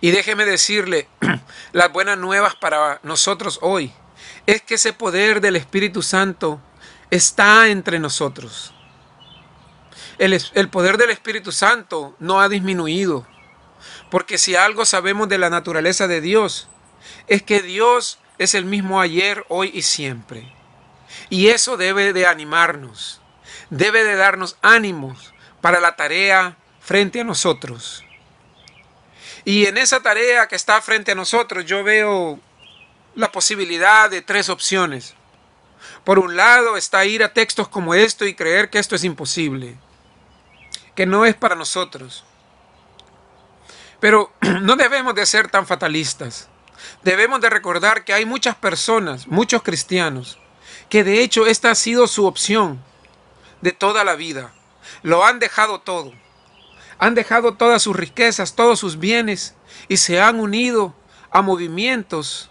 Y 0.00 0.10
déjeme 0.10 0.44
decirle, 0.44 1.08
las 1.72 1.92
buenas 1.92 2.18
nuevas 2.18 2.54
para 2.54 3.00
nosotros 3.02 3.58
hoy 3.62 3.92
es 4.46 4.62
que 4.62 4.74
ese 4.74 4.92
poder 4.92 5.40
del 5.40 5.56
Espíritu 5.56 6.02
Santo 6.02 6.60
está 7.10 7.68
entre 7.68 7.98
nosotros. 7.98 8.74
El, 10.18 10.38
el 10.54 10.68
poder 10.68 10.96
del 10.98 11.10
Espíritu 11.10 11.52
Santo 11.52 12.14
no 12.18 12.40
ha 12.40 12.48
disminuido. 12.48 13.26
Porque 14.10 14.38
si 14.38 14.56
algo 14.56 14.84
sabemos 14.84 15.28
de 15.28 15.38
la 15.38 15.50
naturaleza 15.50 16.06
de 16.06 16.20
Dios, 16.20 16.68
es 17.26 17.42
que 17.42 17.62
Dios 17.62 18.18
es 18.38 18.54
el 18.54 18.64
mismo 18.64 19.00
ayer, 19.00 19.44
hoy 19.48 19.70
y 19.72 19.82
siempre. 19.82 20.52
Y 21.30 21.48
eso 21.48 21.76
debe 21.76 22.12
de 22.12 22.26
animarnos, 22.26 23.20
debe 23.70 24.04
de 24.04 24.16
darnos 24.16 24.56
ánimos 24.62 25.32
para 25.60 25.80
la 25.80 25.96
tarea 25.96 26.56
frente 26.80 27.20
a 27.20 27.24
nosotros. 27.24 28.04
Y 29.44 29.66
en 29.66 29.78
esa 29.78 30.00
tarea 30.00 30.48
que 30.48 30.56
está 30.56 30.80
frente 30.80 31.12
a 31.12 31.14
nosotros 31.14 31.64
yo 31.64 31.84
veo 31.84 32.40
la 33.14 33.30
posibilidad 33.30 34.10
de 34.10 34.22
tres 34.22 34.48
opciones. 34.48 35.14
Por 36.02 36.18
un 36.18 36.36
lado 36.36 36.76
está 36.76 37.04
ir 37.04 37.22
a 37.22 37.32
textos 37.32 37.68
como 37.68 37.94
esto 37.94 38.26
y 38.26 38.34
creer 38.34 38.70
que 38.70 38.78
esto 38.78 38.94
es 38.94 39.04
imposible, 39.04 39.76
que 40.94 41.06
no 41.06 41.24
es 41.24 41.34
para 41.34 41.54
nosotros. 41.54 42.24
Pero 44.04 44.30
no 44.60 44.76
debemos 44.76 45.14
de 45.14 45.24
ser 45.24 45.48
tan 45.48 45.66
fatalistas. 45.66 46.50
Debemos 47.04 47.40
de 47.40 47.48
recordar 47.48 48.04
que 48.04 48.12
hay 48.12 48.26
muchas 48.26 48.54
personas, 48.54 49.26
muchos 49.28 49.62
cristianos, 49.62 50.38
que 50.90 51.04
de 51.04 51.22
hecho 51.22 51.46
esta 51.46 51.70
ha 51.70 51.74
sido 51.74 52.06
su 52.06 52.26
opción 52.26 52.84
de 53.62 53.72
toda 53.72 54.04
la 54.04 54.14
vida. 54.14 54.52
Lo 55.02 55.24
han 55.24 55.38
dejado 55.38 55.80
todo. 55.80 56.12
Han 56.98 57.14
dejado 57.14 57.54
todas 57.54 57.80
sus 57.80 57.96
riquezas, 57.96 58.54
todos 58.54 58.78
sus 58.78 58.98
bienes 58.98 59.54
y 59.88 59.96
se 59.96 60.20
han 60.20 60.38
unido 60.38 60.94
a 61.30 61.40
movimientos 61.40 62.50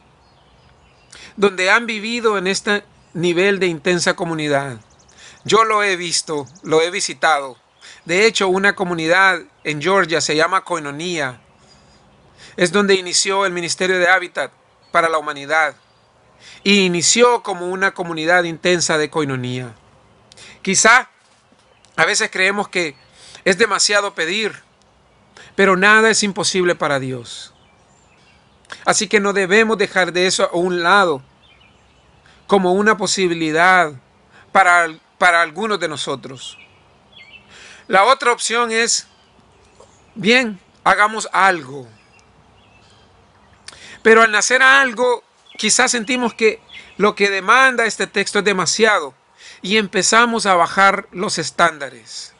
donde 1.37 1.69
han 1.69 1.85
vivido 1.85 2.39
en 2.39 2.47
este 2.47 2.83
nivel 3.13 3.59
de 3.59 3.67
intensa 3.67 4.15
comunidad. 4.15 4.79
Yo 5.45 5.65
lo 5.65 5.83
he 5.83 5.97
visto, 5.97 6.47
lo 6.63 6.81
he 6.81 6.89
visitado. 6.89 7.57
De 8.05 8.25
hecho, 8.25 8.47
una 8.47 8.73
comunidad 8.73 9.43
en 9.63 9.81
Georgia 9.81 10.19
se 10.19 10.35
llama 10.35 10.63
Coinonía. 10.63 11.39
Es 12.57 12.71
donde 12.71 12.95
inició 12.95 13.45
el 13.45 13.53
Ministerio 13.53 13.99
de 13.99 14.07
Hábitat 14.07 14.51
para 14.91 15.09
la 15.09 15.17
Humanidad. 15.17 15.75
Y 16.63 16.85
inició 16.85 17.41
como 17.43 17.67
una 17.67 17.93
comunidad 17.93 18.43
intensa 18.43 18.97
de 18.97 19.09
coinonía. 19.09 19.73
Quizá 20.61 21.09
a 21.95 22.05
veces 22.05 22.29
creemos 22.31 22.67
que 22.67 22.95
es 23.45 23.57
demasiado 23.57 24.13
pedir, 24.15 24.61
pero 25.55 25.75
nada 25.75 26.09
es 26.09 26.23
imposible 26.23 26.75
para 26.75 26.99
Dios. 26.99 27.53
Así 28.85 29.07
que 29.07 29.19
no 29.19 29.33
debemos 29.33 29.77
dejar 29.77 30.11
de 30.13 30.27
eso 30.27 30.49
a 30.51 30.55
un 30.55 30.83
lado 30.83 31.21
como 32.47 32.73
una 32.73 32.97
posibilidad 32.97 33.93
para, 34.51 34.87
para 35.17 35.41
algunos 35.41 35.79
de 35.79 35.87
nosotros. 35.87 36.57
La 37.87 38.05
otra 38.05 38.31
opción 38.31 38.71
es, 38.71 39.07
bien, 40.15 40.59
hagamos 40.83 41.27
algo. 41.31 41.87
Pero 44.03 44.21
al 44.21 44.31
nacer 44.31 44.61
algo, 44.61 45.23
quizás 45.57 45.91
sentimos 45.91 46.33
que 46.33 46.61
lo 46.97 47.15
que 47.15 47.29
demanda 47.29 47.85
este 47.85 48.05
texto 48.05 48.39
es 48.39 48.45
demasiado 48.45 49.15
y 49.61 49.77
empezamos 49.77 50.45
a 50.45 50.53
bajar 50.53 51.07
los 51.11 51.39
estándares. 51.39 52.33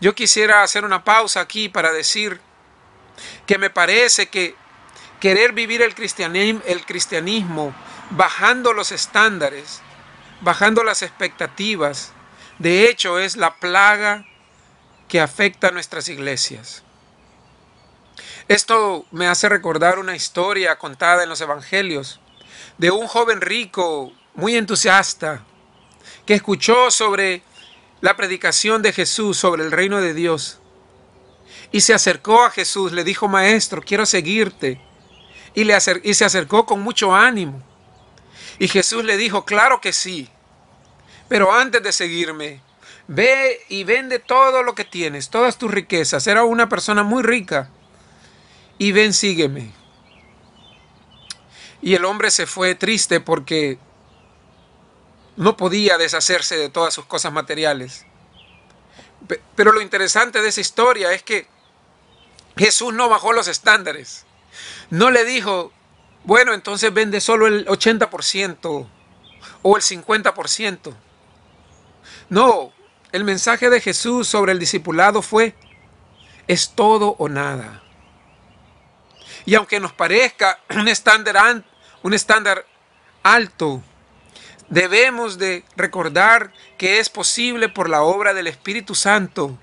Yo 0.00 0.14
quisiera 0.14 0.62
hacer 0.62 0.84
una 0.84 1.04
pausa 1.04 1.40
aquí 1.40 1.68
para 1.68 1.92
decir 1.92 2.40
que 3.46 3.58
me 3.58 3.70
parece 3.70 4.28
que 4.28 4.56
querer 5.20 5.52
vivir 5.52 5.82
el 5.82 5.94
cristianismo, 5.94 6.62
el 6.66 6.84
cristianismo 6.86 7.74
bajando 8.10 8.72
los 8.72 8.90
estándares, 8.92 9.82
bajando 10.40 10.82
las 10.82 11.02
expectativas, 11.02 12.12
de 12.60 12.90
hecho, 12.90 13.18
es 13.18 13.36
la 13.36 13.56
plaga 13.56 14.26
que 15.08 15.20
afecta 15.20 15.68
a 15.68 15.70
nuestras 15.70 16.10
iglesias. 16.10 16.84
Esto 18.50 19.06
me 19.12 19.28
hace 19.28 19.48
recordar 19.48 20.00
una 20.00 20.16
historia 20.16 20.76
contada 20.76 21.22
en 21.22 21.28
los 21.28 21.40
evangelios 21.40 22.18
de 22.78 22.90
un 22.90 23.06
joven 23.06 23.40
rico 23.40 24.12
muy 24.34 24.56
entusiasta 24.56 25.44
que 26.26 26.34
escuchó 26.34 26.90
sobre 26.90 27.44
la 28.00 28.16
predicación 28.16 28.82
de 28.82 28.92
Jesús 28.92 29.36
sobre 29.36 29.62
el 29.62 29.70
reino 29.70 30.00
de 30.00 30.14
Dios 30.14 30.58
y 31.70 31.82
se 31.82 31.94
acercó 31.94 32.42
a 32.42 32.50
Jesús, 32.50 32.90
le 32.90 33.04
dijo, 33.04 33.28
maestro, 33.28 33.82
quiero 33.82 34.04
seguirte. 34.04 34.80
Y, 35.54 35.62
le 35.62 35.78
y 36.02 36.14
se 36.14 36.24
acercó 36.24 36.66
con 36.66 36.80
mucho 36.80 37.14
ánimo. 37.14 37.62
Y 38.58 38.66
Jesús 38.66 39.04
le 39.04 39.16
dijo, 39.16 39.44
claro 39.44 39.80
que 39.80 39.92
sí, 39.92 40.28
pero 41.28 41.52
antes 41.52 41.84
de 41.84 41.92
seguirme, 41.92 42.60
ve 43.06 43.60
y 43.68 43.84
vende 43.84 44.18
todo 44.18 44.64
lo 44.64 44.74
que 44.74 44.84
tienes, 44.84 45.30
todas 45.30 45.56
tus 45.56 45.70
riquezas. 45.70 46.26
Era 46.26 46.42
una 46.42 46.68
persona 46.68 47.04
muy 47.04 47.22
rica. 47.22 47.70
Y 48.80 48.92
ven, 48.92 49.12
sígueme. 49.12 49.74
Y 51.82 51.96
el 51.96 52.06
hombre 52.06 52.30
se 52.30 52.46
fue 52.46 52.74
triste 52.74 53.20
porque 53.20 53.78
no 55.36 55.58
podía 55.58 55.98
deshacerse 55.98 56.56
de 56.56 56.70
todas 56.70 56.94
sus 56.94 57.04
cosas 57.04 57.30
materiales. 57.30 58.06
Pero 59.54 59.72
lo 59.72 59.82
interesante 59.82 60.40
de 60.40 60.48
esa 60.48 60.62
historia 60.62 61.12
es 61.12 61.22
que 61.22 61.46
Jesús 62.56 62.94
no 62.94 63.10
bajó 63.10 63.34
los 63.34 63.48
estándares. 63.48 64.24
No 64.88 65.10
le 65.10 65.26
dijo, 65.26 65.74
bueno, 66.24 66.54
entonces 66.54 66.90
vende 66.94 67.20
solo 67.20 67.48
el 67.48 67.66
80% 67.66 68.88
o 69.60 69.76
el 69.76 69.82
50%. 69.82 70.94
No, 72.30 72.72
el 73.12 73.24
mensaje 73.24 73.68
de 73.68 73.82
Jesús 73.82 74.26
sobre 74.26 74.52
el 74.52 74.58
discipulado 74.58 75.20
fue, 75.20 75.54
es 76.48 76.70
todo 76.70 77.14
o 77.18 77.28
nada. 77.28 77.82
Y 79.46 79.54
aunque 79.54 79.80
nos 79.80 79.92
parezca 79.92 80.60
un 80.70 80.88
estándar, 80.88 81.64
un 82.02 82.14
estándar 82.14 82.66
alto, 83.22 83.82
debemos 84.68 85.38
de 85.38 85.64
recordar 85.76 86.52
que 86.78 86.98
es 86.98 87.08
posible 87.08 87.68
por 87.68 87.88
la 87.88 88.02
obra 88.02 88.34
del 88.34 88.46
Espíritu 88.46 88.94
Santo 88.94 89.58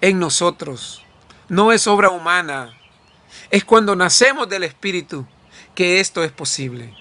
en 0.00 0.18
nosotros. 0.18 1.04
No 1.48 1.72
es 1.72 1.86
obra 1.86 2.10
humana. 2.10 2.76
Es 3.50 3.64
cuando 3.64 3.94
nacemos 3.94 4.48
del 4.48 4.64
Espíritu 4.64 5.26
que 5.74 6.00
esto 6.00 6.24
es 6.24 6.32
posible. 6.32 6.94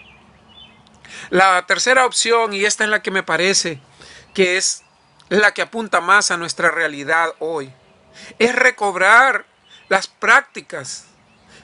La 1.30 1.66
tercera 1.66 2.06
opción, 2.06 2.54
y 2.54 2.66
esta 2.66 2.84
es 2.84 2.90
la 2.90 3.02
que 3.02 3.12
me 3.12 3.24
parece 3.24 3.80
que 4.34 4.58
es 4.58 4.84
la 5.30 5.54
que 5.54 5.62
apunta 5.62 6.02
más 6.02 6.30
a 6.30 6.38
nuestra 6.38 6.70
realidad 6.70 7.34
hoy, 7.40 7.72
es 8.38 8.54
recobrar 8.54 9.46
las 9.88 10.08
prácticas 10.08 11.06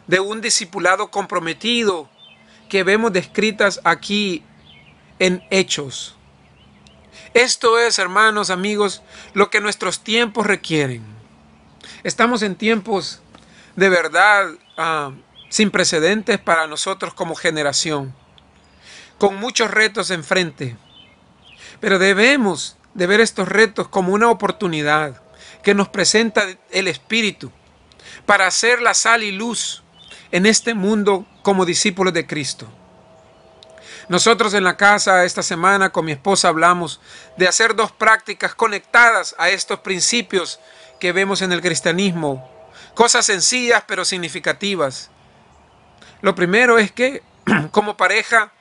de 0.08 0.20
un 0.20 0.41
discipulado 0.41 1.12
comprometido 1.12 2.10
que 2.70 2.84
vemos 2.84 3.13
descritas 3.13 3.81
aquí 3.84 4.43
en 5.20 5.43
hechos. 5.50 6.15
Esto 7.34 7.79
es, 7.79 8.00
hermanos, 8.00 8.50
amigos, 8.50 9.03
lo 9.34 9.50
que 9.50 9.62
nuestros 9.62 10.03
tiempos 10.03 10.48
requieren. 10.48 11.03
Estamos 12.03 12.41
en 12.41 12.55
tiempos 12.55 13.22
de 13.75 13.89
verdad 13.89 14.50
ah, 14.77 15.12
sin 15.50 15.72
precedentes 15.72 16.39
para 16.39 16.67
nosotros 16.67 17.13
como 17.13 17.36
generación, 17.36 18.13
con 19.17 19.36
muchos 19.36 19.72
retos 19.72 20.12
enfrente, 20.12 20.75
pero 21.79 22.00
debemos 22.00 22.77
de 22.93 23.08
ver 23.08 23.22
estos 23.22 23.48
retos 23.48 23.88
como 23.88 24.13
una 24.13 24.29
oportunidad 24.29 25.22
que 25.63 25.74
nos 25.74 25.89
presenta 25.89 26.46
el 26.72 26.88
Espíritu 26.88 27.51
para 28.25 28.48
hacer 28.48 28.81
la 28.81 28.93
sal 28.93 29.24
y 29.24 29.31
luz 29.31 29.84
en 30.31 30.45
este 30.45 30.73
mundo 30.73 31.25
como 31.41 31.65
discípulos 31.65 32.13
de 32.13 32.25
Cristo. 32.25 32.67
Nosotros 34.09 34.53
en 34.53 34.63
la 34.63 34.77
casa 34.77 35.23
esta 35.25 35.43
semana 35.43 35.91
con 35.91 36.05
mi 36.05 36.11
esposa 36.11 36.50
hablamos 36.50 37.00
de 37.38 37.47
hacer 37.47 37.75
dos 37.75 37.91
prácticas 37.91 38.55
conectadas 38.55 39.35
a 39.38 39.50
estos 39.50 39.79
principios 39.79 40.59
que 41.00 41.11
vemos 41.11 41.41
en 41.41 41.51
el 41.51 41.61
cristianismo. 41.61 42.50
Cosas 42.93 43.25
sencillas 43.25 43.83
pero 43.88 44.03
significativas. 44.03 45.09
Lo 46.21 46.35
primero 46.35 46.77
es 46.77 46.91
que 46.91 47.23
como 47.71 47.97
pareja 47.97 48.51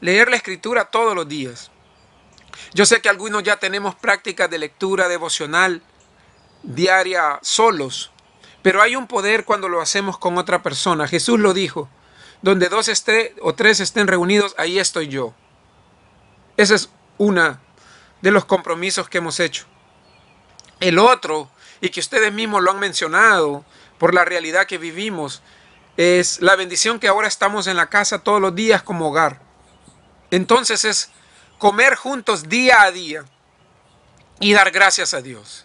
leer 0.00 0.28
la 0.28 0.36
escritura 0.36 0.84
todos 0.84 1.14
los 1.14 1.28
días. 1.28 1.70
Yo 2.72 2.86
sé 2.86 3.00
que 3.00 3.08
algunos 3.08 3.42
ya 3.42 3.56
tenemos 3.56 3.94
prácticas 3.94 4.48
de 4.48 4.58
lectura 4.58 5.08
devocional 5.08 5.82
diaria 6.62 7.38
solos, 7.42 8.12
pero 8.64 8.80
hay 8.80 8.96
un 8.96 9.06
poder 9.06 9.44
cuando 9.44 9.68
lo 9.68 9.82
hacemos 9.82 10.16
con 10.16 10.38
otra 10.38 10.62
persona. 10.62 11.06
Jesús 11.06 11.38
lo 11.38 11.52
dijo, 11.52 11.90
donde 12.40 12.70
dos 12.70 12.90
o 13.42 13.54
tres 13.54 13.78
estén 13.78 14.06
reunidos, 14.06 14.54
ahí 14.56 14.78
estoy 14.78 15.08
yo. 15.08 15.34
Ese 16.56 16.76
es 16.76 16.88
una 17.18 17.60
de 18.22 18.30
los 18.30 18.46
compromisos 18.46 19.10
que 19.10 19.18
hemos 19.18 19.38
hecho. 19.38 19.66
El 20.80 20.98
otro, 20.98 21.50
y 21.82 21.90
que 21.90 22.00
ustedes 22.00 22.32
mismos 22.32 22.62
lo 22.62 22.70
han 22.70 22.78
mencionado 22.78 23.66
por 23.98 24.14
la 24.14 24.24
realidad 24.24 24.64
que 24.64 24.78
vivimos, 24.78 25.42
es 25.98 26.40
la 26.40 26.56
bendición 26.56 26.98
que 26.98 27.08
ahora 27.08 27.28
estamos 27.28 27.66
en 27.66 27.76
la 27.76 27.90
casa 27.90 28.20
todos 28.20 28.40
los 28.40 28.54
días 28.54 28.82
como 28.82 29.10
hogar. 29.10 29.42
Entonces 30.30 30.86
es 30.86 31.10
comer 31.58 31.96
juntos 31.96 32.48
día 32.48 32.80
a 32.80 32.92
día 32.92 33.26
y 34.40 34.54
dar 34.54 34.70
gracias 34.70 35.12
a 35.12 35.20
Dios. 35.20 35.63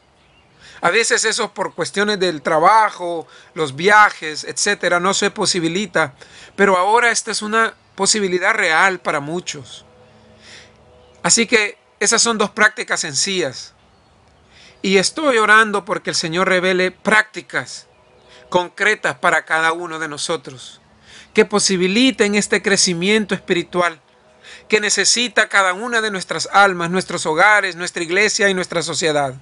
A 0.82 0.90
veces 0.90 1.26
eso 1.26 1.54
por 1.54 1.74
cuestiones 1.74 2.20
del 2.20 2.42
trabajo, 2.42 3.28
los 3.54 3.76
viajes, 3.76 4.44
etcétera, 4.44 5.00
no 5.00 5.14
se 5.14 5.32
posibilita. 5.32 6.14
Pero 6.56 6.78
ahora 6.78 7.12
esta 7.12 7.32
es 7.32 7.42
una 7.42 7.74
posibilidad 7.96 8.54
real 8.54 9.00
para 9.00 9.20
muchos. 9.20 9.86
Así 11.22 11.48
que 11.48 11.78
esas 12.00 12.22
son 12.22 12.38
dos 12.38 12.50
prácticas 12.52 13.02
sencillas. 13.02 13.74
Y 14.82 14.98
estoy 14.98 15.38
orando 15.38 15.84
porque 15.84 16.12
el 16.12 16.16
Señor 16.16 16.48
revele 16.48 16.92
prácticas 16.92 17.88
concretas 18.50 19.16
para 19.18 19.46
cada 19.46 19.74
uno 19.74 20.00
de 20.00 20.08
nosotros, 20.08 20.82
que 21.34 21.46
posibiliten 21.46 22.36
este 22.36 22.62
crecimiento 22.62 23.36
espiritual 23.36 24.02
que 24.70 24.80
necesita 24.80 25.50
cada 25.50 25.74
una 25.74 26.00
de 26.00 26.12
nuestras 26.12 26.48
almas, 26.54 26.92
nuestros 26.92 27.26
hogares, 27.26 27.76
nuestra 27.76 28.04
iglesia 28.04 28.50
y 28.50 28.54
nuestra 28.54 28.84
sociedad. 28.84 29.34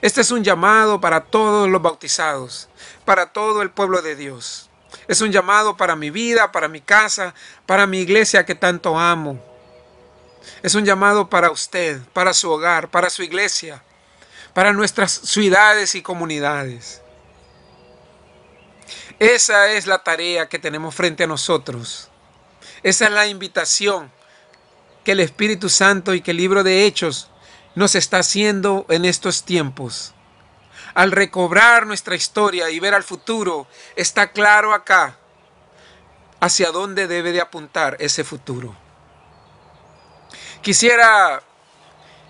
Este 0.00 0.20
es 0.20 0.30
un 0.30 0.44
llamado 0.44 1.00
para 1.00 1.24
todos 1.24 1.68
los 1.68 1.82
bautizados, 1.82 2.68
para 3.04 3.32
todo 3.32 3.62
el 3.62 3.70
pueblo 3.70 4.02
de 4.02 4.16
Dios. 4.16 4.68
Es 5.06 5.20
un 5.20 5.32
llamado 5.32 5.76
para 5.76 5.96
mi 5.96 6.10
vida, 6.10 6.52
para 6.52 6.68
mi 6.68 6.80
casa, 6.80 7.34
para 7.66 7.86
mi 7.86 8.00
iglesia 8.00 8.44
que 8.44 8.54
tanto 8.54 8.98
amo. 8.98 9.42
Es 10.62 10.74
un 10.74 10.84
llamado 10.84 11.28
para 11.28 11.50
usted, 11.50 12.00
para 12.12 12.32
su 12.32 12.50
hogar, 12.50 12.90
para 12.90 13.10
su 13.10 13.22
iglesia, 13.22 13.82
para 14.54 14.72
nuestras 14.72 15.12
ciudades 15.12 15.94
y 15.94 16.02
comunidades. 16.02 17.02
Esa 19.18 19.70
es 19.72 19.86
la 19.86 20.02
tarea 20.02 20.48
que 20.48 20.58
tenemos 20.58 20.94
frente 20.94 21.24
a 21.24 21.26
nosotros. 21.26 22.08
Esa 22.82 23.06
es 23.06 23.10
la 23.10 23.26
invitación 23.26 24.10
que 25.04 25.12
el 25.12 25.20
Espíritu 25.20 25.68
Santo 25.68 26.14
y 26.14 26.20
que 26.20 26.30
el 26.30 26.36
libro 26.36 26.62
de 26.62 26.84
Hechos 26.84 27.28
nos 27.78 27.94
está 27.94 28.18
haciendo 28.18 28.86
en 28.88 29.04
estos 29.04 29.44
tiempos. 29.44 30.12
Al 30.94 31.12
recobrar 31.12 31.86
nuestra 31.86 32.16
historia 32.16 32.70
y 32.70 32.80
ver 32.80 32.92
al 32.92 33.04
futuro, 33.04 33.68
está 33.94 34.32
claro 34.32 34.74
acá 34.74 35.16
hacia 36.40 36.72
dónde 36.72 37.06
debe 37.06 37.30
de 37.30 37.40
apuntar 37.40 37.96
ese 38.00 38.24
futuro. 38.24 38.74
Quisiera 40.60 41.40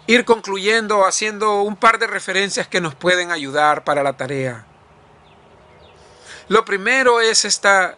ir 0.07 0.27
concluyendo 0.27 1.07
haciendo 1.07 1.63
un 1.63 1.77
par 1.77 1.99
de 1.99 2.09
referencias 2.09 2.69
que 2.69 2.83
nos 2.83 2.95
pueden 2.95 3.31
ayudar 3.31 3.85
para 3.85 4.03
la 4.03 4.19
tarea. 4.19 4.67
Lo 6.49 6.67
primero 6.67 7.23
es 7.23 7.47
esta, 7.47 7.97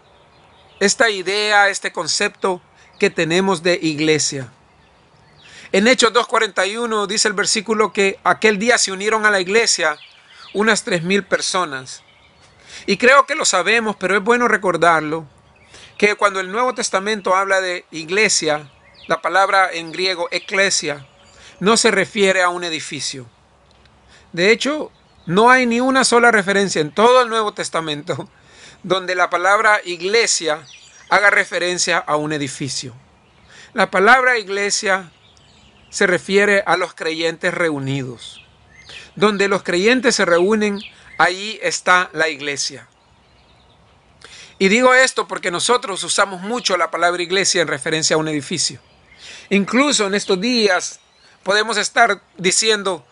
esta 0.78 1.10
idea, 1.10 1.68
este 1.68 1.90
concepto 1.90 2.62
que 3.00 3.10
tenemos 3.10 3.64
de 3.64 3.76
iglesia. 3.82 4.52
En 5.72 5.86
Hechos 5.86 6.12
2.41 6.12 7.06
dice 7.06 7.28
el 7.28 7.34
versículo 7.34 7.92
que 7.92 8.18
aquel 8.24 8.58
día 8.58 8.76
se 8.76 8.90
unieron 8.90 9.24
a 9.24 9.30
la 9.30 9.40
iglesia 9.40 9.96
unas 10.52 10.82
tres 10.82 11.04
mil 11.04 11.22
personas. 11.22 12.02
Y 12.86 12.96
creo 12.96 13.24
que 13.24 13.36
lo 13.36 13.44
sabemos, 13.44 13.94
pero 13.94 14.16
es 14.16 14.24
bueno 14.24 14.48
recordarlo, 14.48 15.26
que 15.96 16.16
cuando 16.16 16.40
el 16.40 16.50
Nuevo 16.50 16.74
Testamento 16.74 17.36
habla 17.36 17.60
de 17.60 17.84
iglesia, 17.92 18.68
la 19.06 19.22
palabra 19.22 19.70
en 19.72 19.92
griego 19.92 20.26
eclesia, 20.32 21.06
no 21.60 21.76
se 21.76 21.92
refiere 21.92 22.42
a 22.42 22.48
un 22.48 22.64
edificio. 22.64 23.26
De 24.32 24.50
hecho, 24.50 24.90
no 25.26 25.50
hay 25.50 25.66
ni 25.66 25.80
una 25.80 26.02
sola 26.02 26.32
referencia 26.32 26.80
en 26.80 26.90
todo 26.90 27.22
el 27.22 27.28
Nuevo 27.28 27.54
Testamento 27.54 28.28
donde 28.82 29.14
la 29.14 29.30
palabra 29.30 29.80
iglesia 29.84 30.66
haga 31.10 31.30
referencia 31.30 31.98
a 31.98 32.16
un 32.16 32.32
edificio. 32.32 32.92
La 33.72 33.88
palabra 33.88 34.36
iglesia 34.36 35.12
se 35.90 36.06
refiere 36.06 36.62
a 36.66 36.76
los 36.76 36.94
creyentes 36.94 37.52
reunidos. 37.52 38.44
Donde 39.16 39.48
los 39.48 39.62
creyentes 39.62 40.14
se 40.14 40.24
reúnen, 40.24 40.80
ahí 41.18 41.58
está 41.62 42.08
la 42.12 42.28
iglesia. 42.28 42.88
Y 44.58 44.68
digo 44.68 44.94
esto 44.94 45.26
porque 45.26 45.50
nosotros 45.50 46.02
usamos 46.04 46.42
mucho 46.42 46.76
la 46.76 46.90
palabra 46.90 47.22
iglesia 47.22 47.62
en 47.62 47.68
referencia 47.68 48.14
a 48.14 48.18
un 48.18 48.28
edificio. 48.28 48.80
Incluso 49.48 50.06
en 50.06 50.14
estos 50.14 50.40
días 50.40 51.00
podemos 51.42 51.76
estar 51.76 52.22
diciendo, 52.36 53.04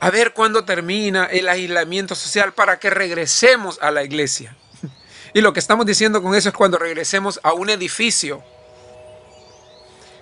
a 0.00 0.10
ver 0.10 0.32
cuándo 0.32 0.64
termina 0.64 1.26
el 1.26 1.48
aislamiento 1.48 2.14
social 2.14 2.52
para 2.52 2.78
que 2.78 2.90
regresemos 2.90 3.78
a 3.80 3.90
la 3.90 4.02
iglesia. 4.02 4.56
Y 5.32 5.42
lo 5.42 5.52
que 5.52 5.60
estamos 5.60 5.86
diciendo 5.86 6.22
con 6.22 6.34
eso 6.34 6.48
es 6.48 6.54
cuando 6.56 6.76
regresemos 6.76 7.38
a 7.44 7.52
un 7.52 7.70
edificio 7.70 8.42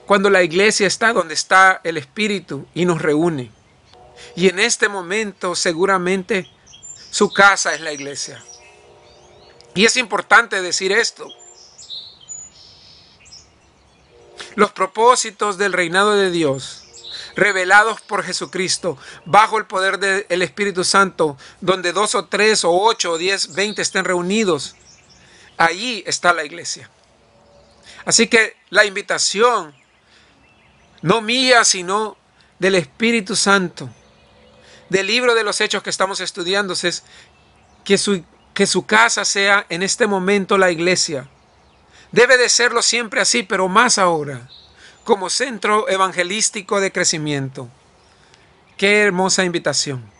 cuando 0.08 0.28
la 0.28 0.42
iglesia 0.42 0.88
está 0.88 1.12
donde 1.12 1.34
está 1.34 1.80
el 1.84 1.96
Espíritu 1.96 2.66
y 2.74 2.84
nos 2.84 3.00
reúne. 3.00 3.52
Y 4.34 4.48
en 4.48 4.58
este 4.58 4.88
momento 4.88 5.54
seguramente 5.54 6.50
su 7.10 7.32
casa 7.32 7.74
es 7.74 7.80
la 7.80 7.92
iglesia. 7.92 8.42
Y 9.76 9.84
es 9.84 9.96
importante 9.96 10.60
decir 10.60 10.90
esto. 10.90 11.28
los 14.58 14.72
propósitos 14.72 15.56
del 15.56 15.72
reinado 15.72 16.16
de 16.16 16.32
Dios, 16.32 16.82
revelados 17.36 18.00
por 18.00 18.24
Jesucristo, 18.24 18.98
bajo 19.24 19.56
el 19.56 19.66
poder 19.66 20.00
del 20.00 20.42
Espíritu 20.42 20.82
Santo, 20.82 21.38
donde 21.60 21.92
dos 21.92 22.16
o 22.16 22.24
tres 22.24 22.64
o 22.64 22.72
ocho 22.72 23.12
o 23.12 23.18
diez, 23.18 23.54
veinte 23.54 23.82
estén 23.82 24.04
reunidos, 24.04 24.74
allí 25.58 26.02
está 26.08 26.32
la 26.32 26.44
iglesia. 26.44 26.90
Así 28.04 28.26
que 28.26 28.56
la 28.70 28.84
invitación, 28.84 29.76
no 31.02 31.20
mía, 31.20 31.64
sino 31.64 32.16
del 32.58 32.74
Espíritu 32.74 33.36
Santo, 33.36 33.88
del 34.88 35.06
libro 35.06 35.34
de 35.34 35.44
los 35.44 35.60
hechos 35.60 35.82
que 35.82 35.90
estamos 35.90 36.20
estudiando, 36.20 36.72
es 36.72 37.04
que 37.84 37.98
su, 37.98 38.24
que 38.54 38.66
su 38.66 38.86
casa 38.86 39.24
sea 39.24 39.66
en 39.68 39.82
este 39.82 40.06
momento 40.06 40.58
la 40.58 40.70
iglesia. 40.70 41.28
Debe 42.10 42.36
de 42.38 42.48
serlo 42.48 42.82
siempre 42.82 43.20
así, 43.20 43.42
pero 43.42 43.68
más 43.68 43.98
ahora, 43.98 44.48
como 45.04 45.30
centro 45.30 45.88
evangelístico 45.88 46.80
de 46.80 46.90
crecimiento. 46.90 47.68
Qué 48.76 49.02
hermosa 49.02 49.44
invitación. 49.44 50.10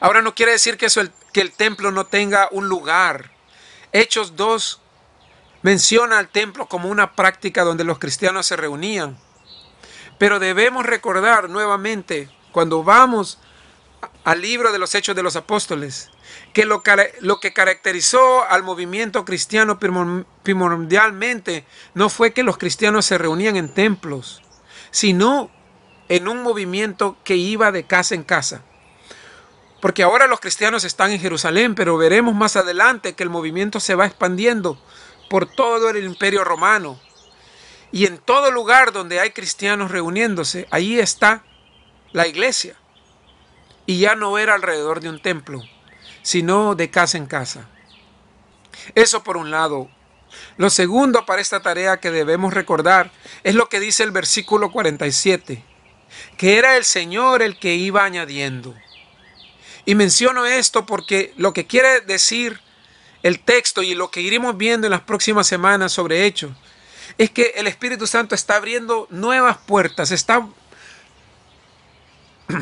Ahora 0.00 0.22
no 0.22 0.34
quiere 0.34 0.52
decir 0.52 0.76
que, 0.76 0.88
que 1.32 1.40
el 1.40 1.52
templo 1.52 1.90
no 1.90 2.06
tenga 2.06 2.48
un 2.52 2.68
lugar. 2.68 3.30
Hechos 3.92 4.36
2 4.36 4.80
menciona 5.62 6.18
al 6.18 6.28
templo 6.28 6.66
como 6.66 6.88
una 6.88 7.14
práctica 7.14 7.64
donde 7.64 7.84
los 7.84 7.98
cristianos 7.98 8.46
se 8.46 8.56
reunían. 8.56 9.18
Pero 10.18 10.38
debemos 10.38 10.86
recordar 10.86 11.50
nuevamente, 11.50 12.30
cuando 12.52 12.82
vamos 12.82 13.38
al 14.24 14.40
libro 14.40 14.72
de 14.72 14.78
los 14.78 14.94
Hechos 14.94 15.14
de 15.14 15.22
los 15.22 15.36
Apóstoles, 15.36 16.10
que 16.52 16.64
lo, 16.64 16.82
que 16.82 17.52
caracterizó 17.52 18.44
al 18.48 18.62
movimiento 18.62 19.24
cristiano 19.24 19.78
primordialmente 19.78 21.64
no 21.94 22.08
fue 22.08 22.32
que 22.32 22.42
los 22.42 22.58
cristianos 22.58 23.06
se 23.06 23.18
reunían 23.18 23.56
en 23.56 23.68
templos, 23.68 24.42
sino 24.90 25.50
en 26.08 26.28
un 26.28 26.42
movimiento 26.42 27.16
que 27.24 27.36
iba 27.36 27.72
de 27.72 27.84
casa 27.84 28.14
en 28.14 28.22
casa. 28.22 28.62
Porque 29.80 30.02
ahora 30.02 30.26
los 30.26 30.40
cristianos 30.40 30.84
están 30.84 31.12
en 31.12 31.20
Jerusalén, 31.20 31.74
pero 31.74 31.96
veremos 31.96 32.34
más 32.34 32.56
adelante 32.56 33.14
que 33.14 33.22
el 33.22 33.30
movimiento 33.30 33.78
se 33.78 33.94
va 33.94 34.06
expandiendo 34.06 34.80
por 35.28 35.46
todo 35.46 35.90
el 35.90 36.02
imperio 36.04 36.42
romano. 36.42 36.98
Y 37.96 38.04
en 38.04 38.18
todo 38.18 38.50
lugar 38.50 38.92
donde 38.92 39.20
hay 39.20 39.30
cristianos 39.30 39.90
reuniéndose, 39.90 40.68
ahí 40.70 40.98
está 40.98 41.42
la 42.12 42.26
iglesia. 42.26 42.76
Y 43.86 44.00
ya 44.00 44.14
no 44.14 44.36
era 44.36 44.52
alrededor 44.52 45.00
de 45.00 45.08
un 45.08 45.18
templo, 45.18 45.62
sino 46.20 46.74
de 46.74 46.90
casa 46.90 47.16
en 47.16 47.24
casa. 47.24 47.70
Eso 48.94 49.24
por 49.24 49.38
un 49.38 49.50
lado. 49.50 49.88
Lo 50.58 50.68
segundo 50.68 51.24
para 51.24 51.40
esta 51.40 51.60
tarea 51.60 51.98
que 51.98 52.10
debemos 52.10 52.52
recordar 52.52 53.12
es 53.44 53.54
lo 53.54 53.70
que 53.70 53.80
dice 53.80 54.02
el 54.02 54.10
versículo 54.10 54.70
47, 54.70 55.64
que 56.36 56.58
era 56.58 56.76
el 56.76 56.84
Señor 56.84 57.40
el 57.40 57.58
que 57.58 57.76
iba 57.76 58.04
añadiendo. 58.04 58.74
Y 59.86 59.94
menciono 59.94 60.44
esto 60.44 60.84
porque 60.84 61.32
lo 61.38 61.54
que 61.54 61.66
quiere 61.66 62.02
decir 62.02 62.60
el 63.22 63.40
texto 63.40 63.82
y 63.82 63.94
lo 63.94 64.10
que 64.10 64.20
iremos 64.20 64.58
viendo 64.58 64.86
en 64.86 64.90
las 64.90 65.00
próximas 65.00 65.46
semanas 65.46 65.92
sobre 65.92 66.26
hechos, 66.26 66.52
es 67.18 67.30
que 67.30 67.54
el 67.56 67.66
Espíritu 67.66 68.06
Santo 68.06 68.34
está 68.34 68.56
abriendo 68.56 69.06
nuevas 69.10 69.58
puertas, 69.58 70.10
está 70.10 70.46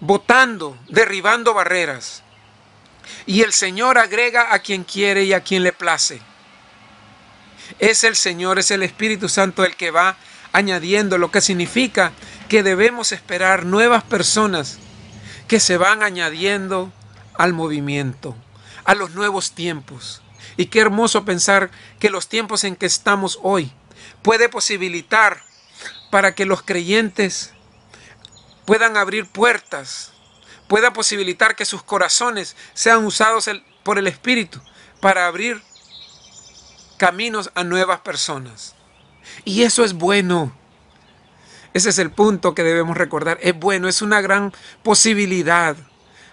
botando, 0.00 0.78
derribando 0.88 1.54
barreras. 1.54 2.22
Y 3.26 3.42
el 3.42 3.52
Señor 3.52 3.98
agrega 3.98 4.54
a 4.54 4.60
quien 4.60 4.84
quiere 4.84 5.24
y 5.24 5.32
a 5.32 5.40
quien 5.42 5.62
le 5.62 5.72
place. 5.72 6.20
Es 7.78 8.04
el 8.04 8.16
Señor, 8.16 8.58
es 8.58 8.70
el 8.70 8.82
Espíritu 8.82 9.28
Santo 9.28 9.64
el 9.64 9.76
que 9.76 9.90
va 9.90 10.16
añadiendo, 10.52 11.18
lo 11.18 11.30
que 11.30 11.40
significa 11.40 12.12
que 12.48 12.62
debemos 12.62 13.12
esperar 13.12 13.64
nuevas 13.64 14.02
personas 14.02 14.78
que 15.48 15.60
se 15.60 15.76
van 15.76 16.02
añadiendo 16.02 16.92
al 17.34 17.52
movimiento 17.52 18.36
a 18.84 18.94
los 18.94 19.10
nuevos 19.10 19.52
tiempos. 19.52 20.22
Y 20.56 20.66
qué 20.66 20.80
hermoso 20.80 21.24
pensar 21.24 21.70
que 21.98 22.10
los 22.10 22.28
tiempos 22.28 22.64
en 22.64 22.76
que 22.76 22.86
estamos 22.86 23.38
hoy 23.42 23.72
puede 24.22 24.48
posibilitar 24.48 25.42
para 26.10 26.34
que 26.34 26.46
los 26.46 26.62
creyentes 26.62 27.52
puedan 28.64 28.96
abrir 28.96 29.26
puertas, 29.26 30.12
pueda 30.68 30.92
posibilitar 30.92 31.56
que 31.56 31.64
sus 31.64 31.82
corazones 31.82 32.56
sean 32.74 33.04
usados 33.04 33.48
por 33.82 33.98
el 33.98 34.06
Espíritu 34.06 34.60
para 35.00 35.26
abrir 35.26 35.62
caminos 36.98 37.50
a 37.54 37.64
nuevas 37.64 38.00
personas. 38.00 38.74
Y 39.44 39.62
eso 39.62 39.84
es 39.84 39.94
bueno. 39.94 40.54
Ese 41.72 41.90
es 41.90 41.98
el 41.98 42.10
punto 42.10 42.54
que 42.54 42.62
debemos 42.62 42.96
recordar. 42.96 43.38
Es 43.40 43.58
bueno, 43.58 43.88
es 43.88 44.02
una 44.02 44.20
gran 44.20 44.52
posibilidad. 44.82 45.76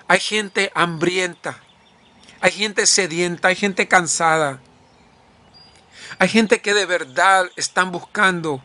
Hay 0.07 0.19
gente 0.19 0.71
hambrienta, 0.75 1.61
hay 2.41 2.51
gente 2.51 2.85
sedienta, 2.85 3.47
hay 3.47 3.55
gente 3.55 3.87
cansada. 3.87 4.59
Hay 6.19 6.29
gente 6.29 6.61
que 6.61 6.73
de 6.73 6.85
verdad 6.85 7.49
están 7.55 7.91
buscando 7.91 8.63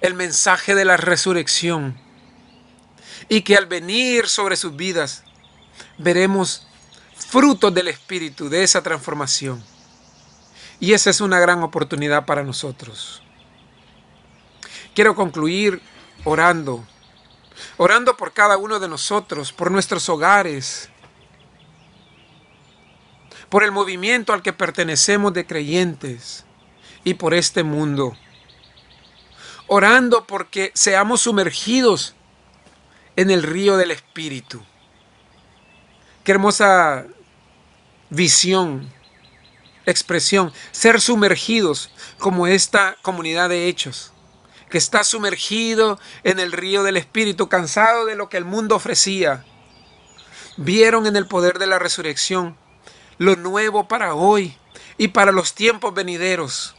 el 0.00 0.14
mensaje 0.14 0.74
de 0.74 0.84
la 0.84 0.96
resurrección. 0.96 1.98
Y 3.28 3.42
que 3.42 3.56
al 3.56 3.66
venir 3.66 4.28
sobre 4.28 4.56
sus 4.56 4.76
vidas 4.76 5.24
veremos 5.98 6.66
frutos 7.16 7.74
del 7.74 7.88
Espíritu, 7.88 8.48
de 8.48 8.62
esa 8.62 8.82
transformación. 8.82 9.62
Y 10.80 10.92
esa 10.92 11.10
es 11.10 11.20
una 11.20 11.40
gran 11.40 11.62
oportunidad 11.62 12.24
para 12.24 12.44
nosotros. 12.44 13.22
Quiero 14.94 15.14
concluir 15.14 15.82
orando, 16.24 16.86
orando 17.76 18.16
por 18.16 18.32
cada 18.32 18.56
uno 18.56 18.78
de 18.78 18.88
nosotros, 18.88 19.52
por 19.52 19.70
nuestros 19.70 20.08
hogares, 20.08 20.88
por 23.48 23.64
el 23.64 23.72
movimiento 23.72 24.32
al 24.32 24.42
que 24.42 24.52
pertenecemos 24.52 25.32
de 25.32 25.46
creyentes 25.46 26.44
y 27.04 27.14
por 27.14 27.34
este 27.34 27.62
mundo. 27.62 28.16
Orando 29.66 30.26
porque 30.26 30.70
seamos 30.74 31.22
sumergidos 31.22 32.14
en 33.16 33.30
el 33.30 33.42
río 33.42 33.76
del 33.76 33.90
Espíritu. 33.90 34.62
Qué 36.24 36.32
hermosa 36.32 37.06
visión, 38.10 38.90
expresión, 39.86 40.52
ser 40.72 41.00
sumergidos 41.00 41.90
como 42.18 42.46
esta 42.46 42.96
comunidad 43.02 43.48
de 43.48 43.68
hechos, 43.68 44.12
que 44.70 44.78
está 44.78 45.04
sumergido 45.04 45.98
en 46.24 46.38
el 46.38 46.52
río 46.52 46.82
del 46.82 46.98
Espíritu, 46.98 47.48
cansado 47.48 48.04
de 48.04 48.14
lo 48.16 48.28
que 48.28 48.36
el 48.36 48.44
mundo 48.44 48.76
ofrecía. 48.76 49.44
Vieron 50.58 51.06
en 51.06 51.16
el 51.16 51.26
poder 51.26 51.58
de 51.58 51.66
la 51.66 51.78
resurrección 51.78 52.56
lo 53.18 53.36
nuevo 53.36 53.86
para 53.88 54.14
hoy 54.14 54.56
y 54.96 55.08
para 55.08 55.32
los 55.32 55.54
tiempos 55.54 55.92
venideros, 55.92 56.74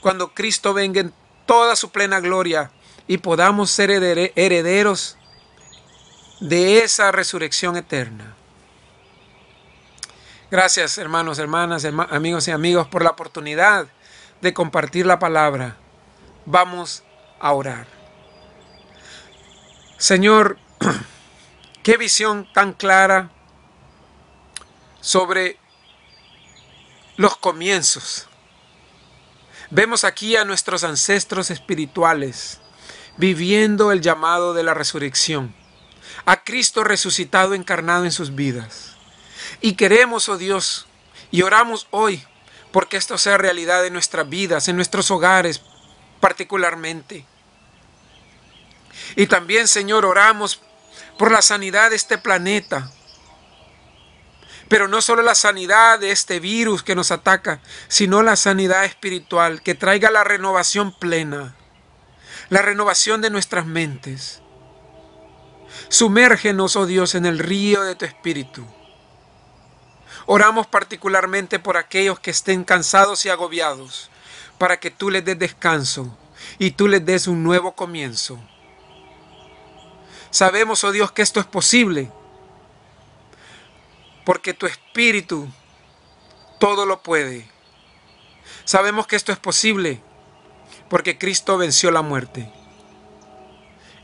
cuando 0.00 0.34
Cristo 0.34 0.74
venga 0.74 1.00
en 1.00 1.14
toda 1.46 1.76
su 1.76 1.90
plena 1.90 2.20
gloria 2.20 2.70
y 3.06 3.18
podamos 3.18 3.70
ser 3.70 3.90
herederos 3.90 5.16
de 6.40 6.82
esa 6.82 7.12
resurrección 7.12 7.76
eterna. 7.76 8.34
Gracias 10.50 10.98
hermanos, 10.98 11.38
hermanas, 11.38 11.84
amigos 11.84 12.48
y 12.48 12.50
amigos 12.50 12.88
por 12.88 13.04
la 13.04 13.10
oportunidad 13.10 13.86
de 14.40 14.54
compartir 14.54 15.06
la 15.06 15.18
palabra. 15.18 15.76
Vamos 16.46 17.04
a 17.38 17.52
orar. 17.52 17.86
Señor, 19.98 20.58
qué 21.82 21.96
visión 21.96 22.48
tan 22.52 22.72
clara 22.72 23.30
sobre 25.00 25.58
los 27.16 27.36
comienzos. 27.36 28.26
Vemos 29.70 30.04
aquí 30.04 30.36
a 30.36 30.44
nuestros 30.44 30.84
ancestros 30.84 31.50
espirituales 31.50 32.60
viviendo 33.16 33.92
el 33.92 34.00
llamado 34.00 34.54
de 34.54 34.62
la 34.62 34.74
resurrección, 34.74 35.54
a 36.24 36.42
Cristo 36.42 36.84
resucitado 36.84 37.54
encarnado 37.54 38.04
en 38.04 38.12
sus 38.12 38.34
vidas. 38.34 38.96
Y 39.60 39.74
queremos, 39.74 40.28
oh 40.28 40.38
Dios, 40.38 40.86
y 41.30 41.42
oramos 41.42 41.86
hoy 41.90 42.24
porque 42.72 42.96
esto 42.96 43.18
sea 43.18 43.36
realidad 43.36 43.84
en 43.84 43.92
nuestras 43.92 44.28
vidas, 44.28 44.68
en 44.68 44.76
nuestros 44.76 45.10
hogares 45.10 45.62
particularmente. 46.20 47.26
Y 49.16 49.26
también, 49.26 49.68
Señor, 49.68 50.04
oramos 50.04 50.60
por 51.18 51.32
la 51.32 51.42
sanidad 51.42 51.90
de 51.90 51.96
este 51.96 52.18
planeta, 52.18 52.90
pero 54.70 54.86
no 54.86 55.02
solo 55.02 55.22
la 55.22 55.34
sanidad 55.34 55.98
de 55.98 56.12
este 56.12 56.38
virus 56.38 56.84
que 56.84 56.94
nos 56.94 57.10
ataca, 57.10 57.60
sino 57.88 58.22
la 58.22 58.36
sanidad 58.36 58.84
espiritual 58.84 59.62
que 59.62 59.74
traiga 59.74 60.12
la 60.12 60.22
renovación 60.22 60.96
plena, 60.96 61.56
la 62.50 62.62
renovación 62.62 63.20
de 63.20 63.30
nuestras 63.30 63.66
mentes. 63.66 64.42
Sumérgenos, 65.88 66.76
oh 66.76 66.86
Dios, 66.86 67.16
en 67.16 67.26
el 67.26 67.40
río 67.40 67.82
de 67.82 67.96
tu 67.96 68.04
espíritu. 68.04 68.64
Oramos 70.26 70.68
particularmente 70.68 71.58
por 71.58 71.76
aquellos 71.76 72.20
que 72.20 72.30
estén 72.30 72.62
cansados 72.62 73.26
y 73.26 73.28
agobiados, 73.28 74.08
para 74.56 74.78
que 74.78 74.92
tú 74.92 75.10
les 75.10 75.24
des 75.24 75.36
descanso 75.36 76.16
y 76.60 76.70
tú 76.70 76.86
les 76.86 77.04
des 77.04 77.26
un 77.26 77.42
nuevo 77.42 77.72
comienzo. 77.72 78.38
Sabemos, 80.30 80.84
oh 80.84 80.92
Dios, 80.92 81.10
que 81.10 81.22
esto 81.22 81.40
es 81.40 81.46
posible, 81.46 82.12
porque 84.30 84.54
tu 84.54 84.66
Espíritu 84.66 85.48
todo 86.60 86.86
lo 86.86 87.02
puede. 87.02 87.50
Sabemos 88.64 89.08
que 89.08 89.16
esto 89.16 89.32
es 89.32 89.38
posible, 89.40 90.00
porque 90.88 91.18
Cristo 91.18 91.58
venció 91.58 91.90
la 91.90 92.02
muerte. 92.02 92.48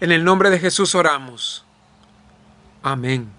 En 0.01 0.11
el 0.11 0.25
nombre 0.25 0.51
de 0.51 0.59
Jesús 0.59 0.97
oramos. 0.97 1.65
Amén. 2.83 3.33